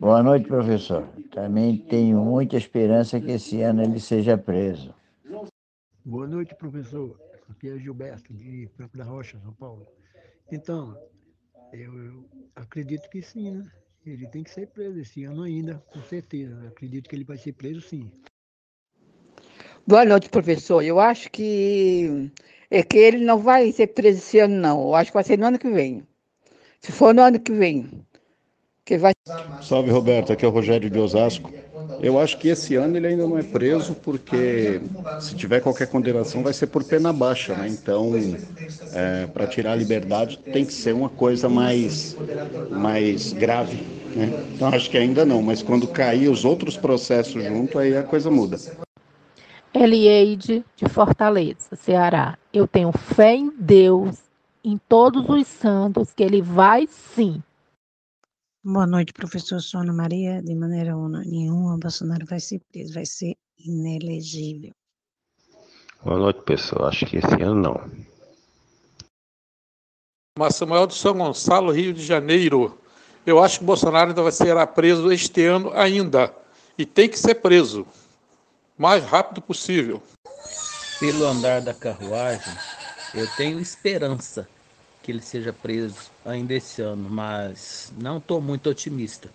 [0.00, 1.06] Boa noite, professor.
[1.30, 4.94] Também tenho muita esperança que esse ano ele seja preso.
[6.04, 7.20] Boa noite, professor.
[7.50, 9.86] Aqui é Gilberto, de Franco da Rocha, São Paulo.
[10.52, 10.96] Então,
[11.72, 12.24] eu, eu,
[12.56, 13.70] acredito que sim, né?
[14.06, 16.58] Ele tem que ser preso esse ano ainda, com certeza.
[16.62, 18.10] Eu acredito que ele vai ser preso sim.
[19.86, 20.82] Boa noite, professor.
[20.82, 22.30] Eu acho que
[22.70, 24.82] é que ele não vai ser preso esse ano, não.
[24.82, 26.06] Eu acho que vai ser no ano que vem.
[26.80, 28.06] Se for no ano que vem,
[28.84, 29.12] que vai.
[29.60, 30.32] Salve, Roberto.
[30.32, 31.52] Aqui é o Rogério de Osasco.
[31.98, 34.80] Eu acho que esse ano ele ainda não é preso, porque
[35.16, 37.68] se tiver qualquer condenação vai ser por pena baixa, né?
[37.68, 38.38] Então,
[38.90, 42.18] é, para tirar a liberdade tem que ser uma coisa mais,
[42.68, 43.84] mais grave,
[44.14, 44.34] né?
[44.54, 48.30] Então, acho que ainda não, mas quando cair os outros processos junto, aí a coisa
[48.30, 48.60] muda.
[49.72, 52.38] Elieide de Fortaleza, Ceará.
[52.52, 54.16] Eu tenho fé em Deus,
[54.64, 57.42] em todos os santos, que ele vai sim
[58.64, 60.42] Boa noite, professor Sônia Maria.
[60.42, 60.92] De maneira
[61.24, 64.72] nenhuma, Bolsonaro vai ser preso, vai ser inelegível.
[66.02, 66.88] Boa noite, pessoal.
[66.88, 67.90] Acho que esse ano não.
[70.36, 72.76] Mas Samuel de São Gonçalo, Rio de Janeiro.
[73.24, 76.34] Eu acho que Bolsonaro ainda vai ser preso este ano ainda.
[76.76, 77.86] E tem que ser preso.
[78.76, 80.02] O mais rápido possível.
[80.98, 82.54] Pelo andar da carruagem,
[83.14, 84.48] eu tenho esperança
[85.08, 89.30] que ele seja preso ainda esse ano, mas não estou muito otimista.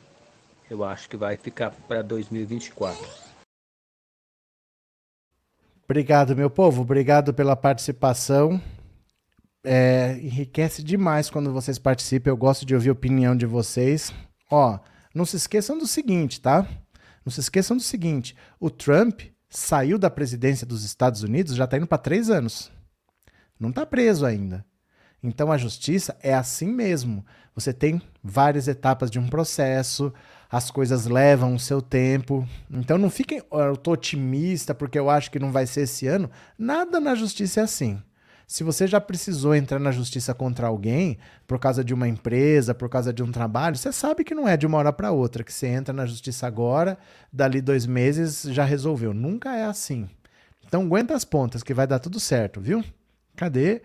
[0.70, 3.04] Eu acho que vai ficar para 2024.
[5.84, 6.84] Obrigado, meu povo.
[6.84, 8.62] Obrigado pela participação.
[9.64, 12.30] É, enriquece demais quando vocês participam.
[12.30, 14.14] Eu gosto de ouvir a opinião de vocês.
[14.52, 14.78] Ó,
[15.12, 16.68] não se esqueçam do seguinte, tá?
[17.26, 21.78] Não se esqueçam do seguinte: o Trump saiu da presidência dos Estados Unidos, já está
[21.78, 22.72] indo para três anos.
[23.60, 24.64] Não está preso ainda.
[25.24, 27.26] Então a justiça é assim mesmo.
[27.56, 30.14] Você tem várias etapas de um processo,
[30.52, 32.48] as coisas levam o seu tempo.
[32.70, 36.30] Então não fiquem, eu tô otimista porque eu acho que não vai ser esse ano.
[36.58, 38.02] Nada na justiça é assim.
[38.46, 41.18] Se você já precisou entrar na justiça contra alguém
[41.48, 44.58] por causa de uma empresa, por causa de um trabalho, você sabe que não é
[44.58, 46.98] de uma hora para outra, que você entra na justiça agora,
[47.32, 49.14] dali dois meses já resolveu.
[49.14, 50.08] Nunca é assim.
[50.68, 52.84] Então aguenta as pontas que vai dar tudo certo, viu?
[53.36, 53.82] Cadê?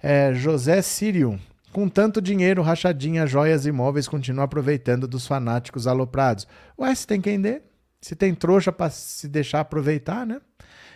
[0.00, 1.38] É, José Sírio.
[1.72, 6.46] Com tanto dinheiro, rachadinha, joias e imóveis continua aproveitando dos fanáticos aloprados.
[6.78, 7.62] Ué, se tem quem dê?
[8.00, 10.40] Se tem trouxa para se deixar aproveitar, né?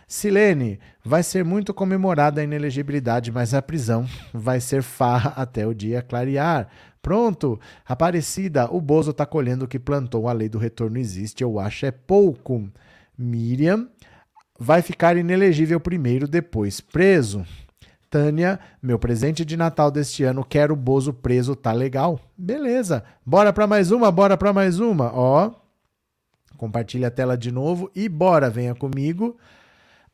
[0.07, 5.75] Silene, vai ser muito comemorada a inelegibilidade, mas a prisão vai ser farra até o
[5.75, 6.69] dia clarear.
[7.01, 11.59] Pronto, Aparecida, o Bozo tá colhendo o que plantou, a lei do retorno existe, eu
[11.59, 12.71] acho é pouco.
[13.19, 13.89] Miriam,
[14.59, 17.45] vai ficar inelegível primeiro, depois preso.
[18.13, 22.21] Tânia, meu presente de Natal deste ano, quero o Bozo preso, tá legal?
[22.37, 23.03] Beleza.
[23.25, 25.11] Bora para mais uma, bora para mais uma.
[25.15, 25.51] Ó.
[26.59, 29.39] Compartilha a tela de novo e bora, venha comigo.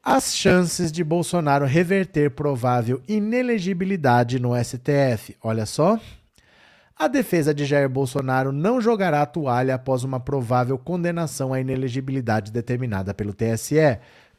[0.01, 5.37] As chances de Bolsonaro reverter provável inelegibilidade no STF.
[5.43, 5.99] Olha só.
[6.97, 12.53] A defesa de Jair Bolsonaro não jogará a toalha após uma provável condenação à inelegibilidade
[12.53, 13.99] determinada pelo TSE.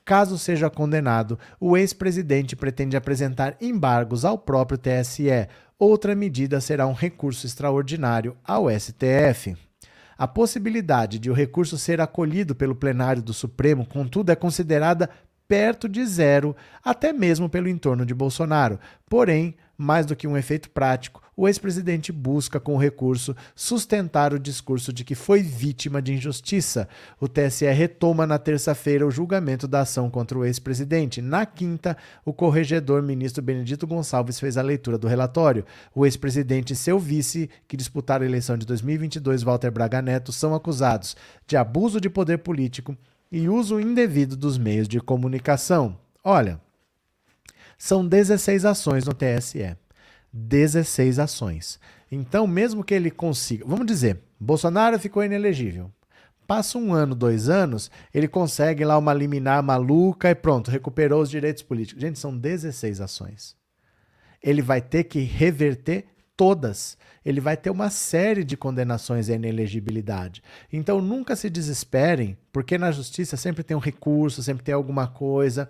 [0.09, 5.47] Caso seja condenado, o ex-presidente pretende apresentar embargos ao próprio TSE.
[5.77, 9.55] Outra medida será um recurso extraordinário ao STF.
[10.17, 15.11] A possibilidade de o recurso ser acolhido pelo plenário do Supremo, contudo, é considerada
[15.47, 18.79] perto de zero, até mesmo pelo entorno de Bolsonaro.
[19.07, 24.39] Porém, mais do que um efeito prático, o ex-presidente busca, com o recurso, sustentar o
[24.39, 26.85] discurso de que foi vítima de injustiça.
[27.17, 31.21] O TSE retoma na terça-feira o julgamento da ação contra o ex-presidente.
[31.21, 35.63] Na quinta, o corregedor ministro Benedito Gonçalves fez a leitura do relatório.
[35.95, 40.53] O ex-presidente e seu vice, que disputaram a eleição de 2022, Walter Braga Neto, são
[40.53, 41.15] acusados
[41.47, 42.97] de abuso de poder político
[43.31, 45.97] e uso indevido dos meios de comunicação.
[46.21, 46.59] Olha.
[47.77, 49.77] São 16 ações no TSE.
[50.31, 51.79] 16 ações.
[52.11, 53.65] Então, mesmo que ele consiga.
[53.65, 55.91] Vamos dizer, Bolsonaro ficou inelegível.
[56.47, 61.29] Passa um ano, dois anos, ele consegue lá uma liminar maluca e pronto, recuperou os
[61.29, 62.01] direitos políticos.
[62.01, 63.55] Gente, são 16 ações.
[64.41, 66.05] Ele vai ter que reverter
[66.35, 66.97] todas.
[67.23, 70.41] Ele vai ter uma série de condenações à inelegibilidade.
[70.71, 75.69] Então nunca se desesperem, porque na justiça sempre tem um recurso, sempre tem alguma coisa.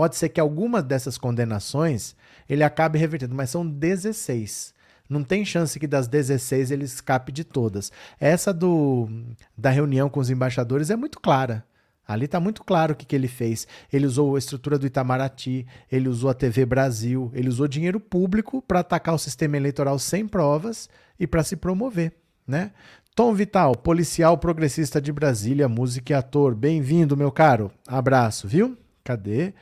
[0.00, 2.16] Pode ser que alguma dessas condenações
[2.48, 4.72] ele acabe revertendo, mas são 16.
[5.06, 7.92] Não tem chance que das 16 ele escape de todas.
[8.18, 9.10] Essa do
[9.54, 11.66] da reunião com os embaixadores é muito clara.
[12.08, 13.68] Ali está muito claro o que, que ele fez.
[13.92, 18.62] Ele usou a estrutura do Itamaraty, ele usou a TV Brasil, ele usou dinheiro público
[18.62, 20.88] para atacar o sistema eleitoral sem provas
[21.18, 22.14] e para se promover,
[22.48, 22.72] né?
[23.14, 26.54] Tom Vital, policial progressista de Brasília, música e ator.
[26.54, 27.70] Bem-vindo, meu caro.
[27.86, 28.78] Abraço, viu?
[29.04, 29.52] Cadê?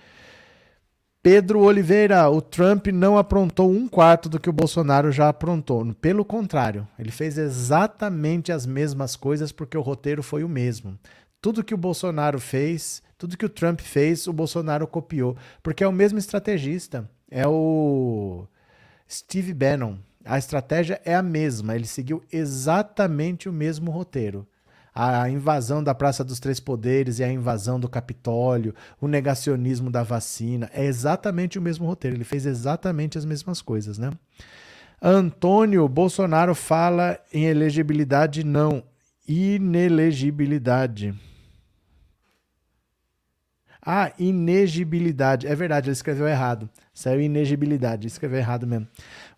[1.31, 5.85] Pedro Oliveira, o Trump não aprontou um quarto do que o Bolsonaro já aprontou.
[5.97, 10.99] Pelo contrário, ele fez exatamente as mesmas coisas porque o roteiro foi o mesmo.
[11.39, 15.37] Tudo que o Bolsonaro fez, tudo que o Trump fez, o Bolsonaro copiou.
[15.63, 17.07] Porque é o mesmo estrategista.
[17.31, 18.47] É o
[19.07, 19.97] Steve Bannon.
[20.25, 21.77] A estratégia é a mesma.
[21.77, 24.49] Ele seguiu exatamente o mesmo roteiro
[25.01, 30.03] a invasão da Praça dos Três Poderes e a invasão do Capitólio, o negacionismo da
[30.03, 32.17] vacina, é exatamente o mesmo roteiro.
[32.17, 34.11] Ele fez exatamente as mesmas coisas, né?
[35.01, 38.83] Antônio Bolsonaro fala em elegibilidade, não,
[39.29, 41.15] inelegibilidade.
[43.81, 45.47] Ah, inegibilidade.
[45.47, 46.69] É verdade, ele escreveu errado.
[46.93, 48.89] Saiu inegibilidade, escreveu errado mesmo.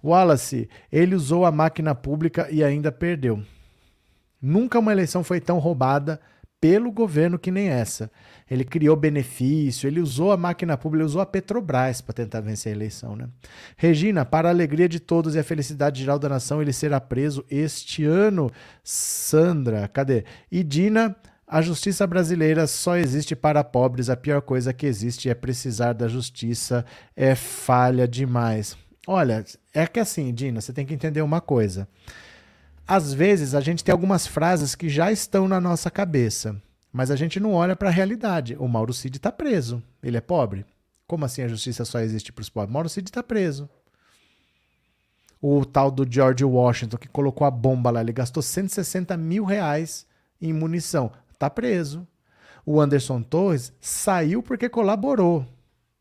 [0.02, 3.44] Wallace, ele usou a máquina pública e ainda perdeu.
[4.40, 6.20] Nunca uma eleição foi tão roubada
[6.60, 8.10] pelo governo que nem essa.
[8.48, 12.72] Ele criou benefício, ele usou a máquina pública, ele usou a Petrobras para tentar vencer
[12.72, 13.16] a eleição.
[13.16, 13.28] Né?
[13.76, 17.44] Regina, para a alegria de todos e a felicidade geral da nação, ele será preso
[17.50, 18.50] este ano.
[18.84, 20.24] Sandra, cadê?
[20.52, 21.16] E Dina,
[21.46, 24.10] a justiça brasileira só existe para pobres.
[24.10, 26.84] A pior coisa que existe é precisar da justiça.
[27.16, 28.76] É falha demais.
[29.06, 31.88] Olha, é que assim, Dina, você tem que entender uma coisa
[32.90, 36.60] às vezes a gente tem algumas frases que já estão na nossa cabeça,
[36.92, 38.56] mas a gente não olha para a realidade.
[38.58, 39.80] O Mauro Cid está preso.
[40.02, 40.66] Ele é pobre?
[41.06, 42.72] Como assim a justiça só existe para os pobres?
[42.72, 43.70] Mauro Cid está preso.
[45.40, 50.04] O tal do George Washington que colocou a bomba lá, ele gastou 160 mil reais
[50.42, 51.12] em munição.
[51.32, 52.04] Está preso.
[52.66, 55.46] O Anderson Torres saiu porque colaborou.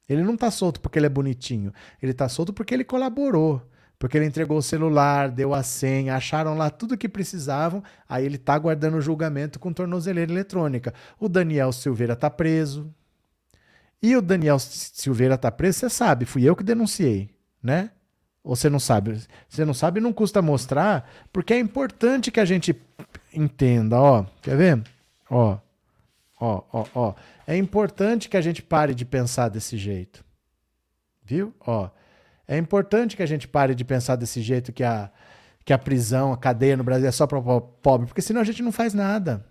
[0.10, 1.72] Ele não está solto porque ele é bonitinho.
[2.02, 3.62] Ele está solto porque ele colaborou
[4.00, 8.26] porque ele entregou o celular, deu a senha, acharam lá tudo o que precisavam, aí
[8.26, 10.94] ele está guardando o julgamento com tornozeleira eletrônica.
[11.20, 12.90] O Daniel Silveira está preso.
[14.02, 17.30] E o Daniel Silveira está preso, você sabe, fui eu que denunciei,
[17.62, 17.92] né?
[18.42, 19.22] Ou você não sabe?
[19.50, 22.74] Você não sabe, não custa mostrar, porque é importante que a gente
[23.34, 24.26] entenda, ó.
[24.42, 24.82] Quer ver?
[25.30, 25.58] Ó.
[26.40, 27.14] Ó, ó, ó.
[27.46, 30.24] É importante que a gente pare de pensar desse jeito.
[31.22, 31.54] Viu?
[31.60, 31.90] Ó.
[32.50, 35.12] É importante que a gente pare de pensar desse jeito que a,
[35.64, 38.64] que a prisão, a cadeia no Brasil é só para pobre, porque senão a gente
[38.64, 39.46] não faz nada.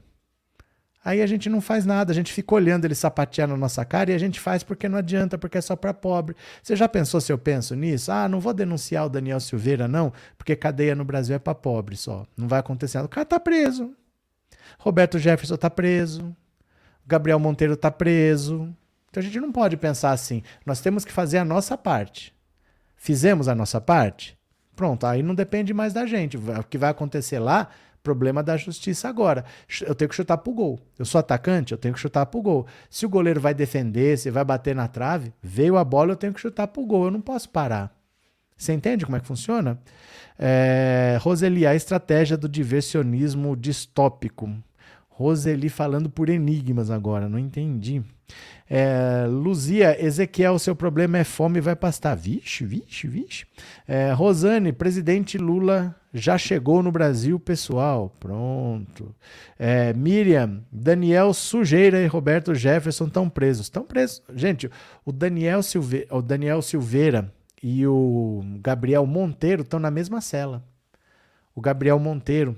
[1.05, 4.11] Aí a gente não faz nada, a gente fica olhando ele sapatear na nossa cara
[4.11, 6.35] e a gente faz porque não adianta, porque é só para pobre.
[6.61, 8.11] Você já pensou se eu penso nisso?
[8.11, 11.97] Ah, não vou denunciar o Daniel Silveira, não, porque cadeia no Brasil é para pobre
[11.97, 12.27] só.
[12.37, 13.07] Não vai acontecer nada.
[13.07, 13.95] O cara tá preso.
[14.77, 16.35] Roberto Jefferson tá preso.
[17.07, 18.75] Gabriel Monteiro tá preso.
[19.09, 20.43] Então a gente não pode pensar assim.
[20.67, 22.37] Nós temos que fazer a nossa parte.
[22.99, 24.37] Fizemos a nossa parte?
[24.77, 26.37] Pronto, aí não depende mais da gente.
[26.37, 27.71] O que vai acontecer lá
[28.03, 29.45] Problema da justiça agora.
[29.83, 30.81] Eu tenho que chutar pro gol.
[30.99, 32.67] Eu sou atacante, eu tenho que chutar pro gol.
[32.89, 36.33] Se o goleiro vai defender, se vai bater na trave, veio a bola, eu tenho
[36.33, 37.07] que chutar pro gol.
[37.07, 37.95] Eu não posso parar.
[38.57, 39.79] Você entende como é que funciona?
[40.39, 44.57] É, Roseli, a estratégia do diversionismo distópico.
[45.19, 48.01] Roseli falando por enigmas agora, não entendi.
[48.71, 52.15] É, Luzia, Ezequiel, seu problema é fome, vai pastar.
[52.15, 53.45] Vixe, vixe, vixe.
[53.85, 58.15] É, Rosane, presidente Lula já chegou no Brasil, pessoal.
[58.21, 59.13] Pronto.
[59.59, 63.67] É, Miriam, Daniel Sujeira e Roberto Jefferson estão presos.
[63.67, 64.23] Estão presos.
[64.37, 64.71] Gente,
[65.05, 70.63] o Daniel, Silve o Daniel Silveira e o Gabriel Monteiro estão na mesma cela.
[71.57, 72.57] O Gabriel Monteiro,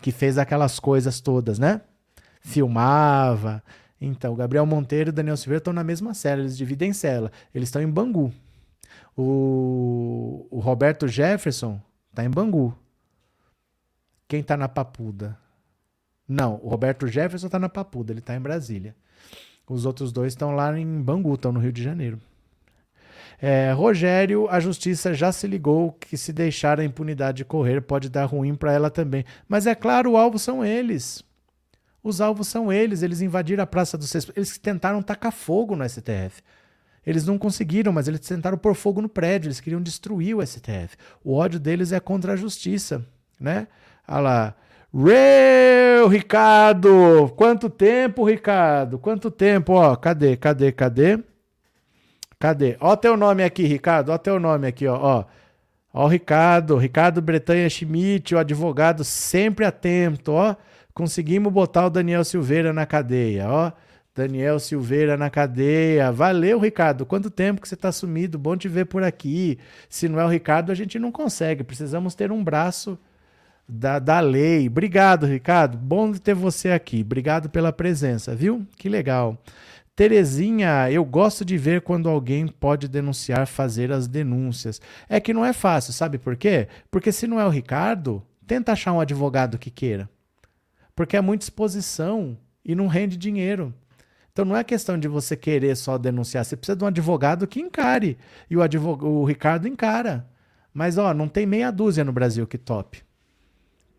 [0.00, 1.80] que fez aquelas coisas todas, né?
[2.40, 3.62] Filmava.
[4.00, 7.32] Então, Gabriel Monteiro e Daniel Silveira estão na mesma cela, eles dividem cela.
[7.54, 8.32] Eles estão em Bangu.
[9.16, 11.80] O, o Roberto Jefferson
[12.18, 12.76] Tá em Bangu.
[14.26, 15.38] Quem tá na Papuda?
[16.26, 18.96] Não, o Roberto Jefferson tá na Papuda, ele tá em Brasília.
[19.68, 22.20] Os outros dois estão lá em Bangu, estão no Rio de Janeiro.
[23.40, 28.24] É, Rogério, a justiça já se ligou que se deixar a impunidade correr pode dar
[28.24, 29.24] ruim para ela também.
[29.48, 31.22] Mas é claro, o alvo são eles.
[32.02, 33.02] Os alvos são eles.
[33.02, 34.30] Eles invadiram a Praça dos Seis.
[34.34, 36.42] Eles tentaram tacar fogo no STF.
[37.06, 40.94] Eles não conseguiram, mas eles tentaram pôr fogo no prédio, eles queriam destruir o STF.
[41.24, 43.02] O ódio deles é contra a justiça,
[43.40, 43.66] né?
[44.06, 44.54] Olha lá.
[44.92, 47.32] Reu, Ricardo!
[47.34, 48.98] Quanto tempo, Ricardo?
[48.98, 49.72] Quanto tempo?
[49.72, 51.18] Ó, cadê, cadê, cadê?
[52.38, 52.76] Cadê?
[52.80, 54.10] Ó teu nome aqui, Ricardo.
[54.10, 54.96] Ó teu nome aqui, ó.
[54.96, 55.24] Ó,
[55.92, 56.76] ó o Ricardo.
[56.76, 60.54] Ricardo Bretanha Schmidt, o advogado sempre atento, ó.
[60.94, 63.72] Conseguimos botar o Daniel Silveira na cadeia, ó.
[64.14, 66.10] Daniel Silveira na cadeia.
[66.10, 67.06] Valeu, Ricardo.
[67.06, 68.36] Quanto tempo que você está sumido?
[68.36, 69.58] Bom te ver por aqui.
[69.88, 71.62] Se não é o Ricardo, a gente não consegue.
[71.62, 72.98] Precisamos ter um braço
[73.68, 74.66] da, da lei.
[74.66, 75.78] Obrigado, Ricardo.
[75.78, 77.02] Bom ter você aqui.
[77.02, 78.66] Obrigado pela presença, viu?
[78.76, 79.38] Que legal.
[79.98, 84.80] Terezinha, eu gosto de ver quando alguém pode denunciar, fazer as denúncias.
[85.08, 86.68] É que não é fácil, sabe por quê?
[86.88, 90.08] Porque se não é o Ricardo, tenta achar um advogado que queira.
[90.94, 93.74] Porque é muita exposição e não rende dinheiro.
[94.32, 97.58] Então não é questão de você querer só denunciar, você precisa de um advogado que
[97.58, 98.16] encare.
[98.48, 99.04] E o, advog...
[99.04, 100.28] o Ricardo encara.
[100.72, 103.02] Mas ó, não tem meia dúzia no Brasil que top.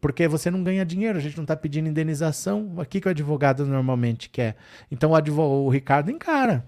[0.01, 2.73] Porque você não ganha dinheiro, a gente não está pedindo indenização.
[2.77, 4.55] O que, que o advogado normalmente quer?
[4.89, 5.65] Então o, advog...
[5.65, 6.65] o Ricardo encara.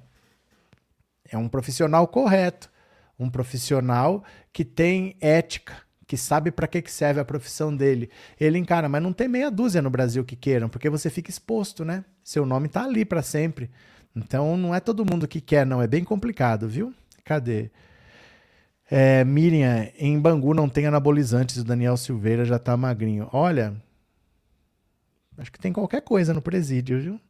[1.29, 2.69] É um profissional correto.
[3.17, 5.73] Um profissional que tem ética,
[6.07, 8.09] que sabe para que, que serve a profissão dele.
[8.39, 11.85] Ele encara, mas não tem meia dúzia no Brasil que queiram, porque você fica exposto,
[11.85, 12.03] né?
[12.23, 13.69] Seu nome tá ali para sempre.
[14.15, 15.81] Então não é todo mundo que quer, não.
[15.81, 16.93] É bem complicado, viu?
[17.23, 17.71] Cadê?
[18.93, 23.29] É, Miriam, em Bangu não tem anabolizantes, o Daniel Silveira já tá magrinho.
[23.31, 23.73] Olha,
[25.37, 27.21] Acho que tem qualquer coisa no presídio, viu?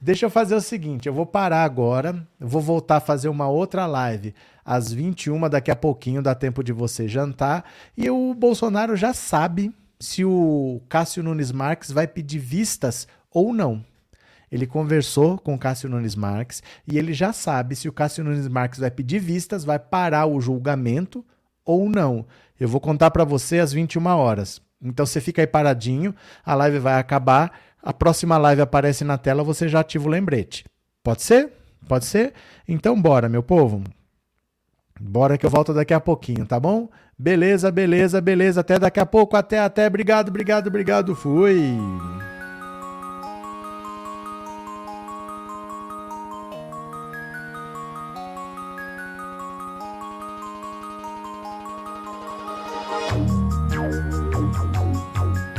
[0.00, 3.84] Deixa eu fazer o seguinte, eu vou parar agora, vou voltar a fazer uma outra
[3.84, 7.64] live às 21 daqui a pouquinho, dá tempo de você jantar,
[7.94, 13.84] e o Bolsonaro já sabe se o Cássio Nunes Marques vai pedir vistas ou não.
[14.50, 18.80] Ele conversou com Cássio Nunes Marques e ele já sabe se o Cássio Nunes Marques
[18.80, 21.24] vai pedir vistas, vai parar o julgamento
[21.64, 22.26] ou não.
[22.58, 24.60] Eu vou contar para você às 21 horas.
[24.82, 29.42] Então você fica aí paradinho, a live vai acabar, a próxima live aparece na tela,
[29.42, 30.64] você já ativa o lembrete.
[31.02, 31.52] Pode ser?
[31.86, 32.32] Pode ser?
[32.66, 33.82] Então bora, meu povo.
[35.00, 36.88] Bora que eu volto daqui a pouquinho, tá bom?
[37.16, 38.60] Beleza, beleza, beleza.
[38.60, 39.36] Até daqui a pouco.
[39.36, 39.86] Até, até.
[39.86, 41.14] Obrigado, obrigado, obrigado.
[41.14, 41.76] Fui.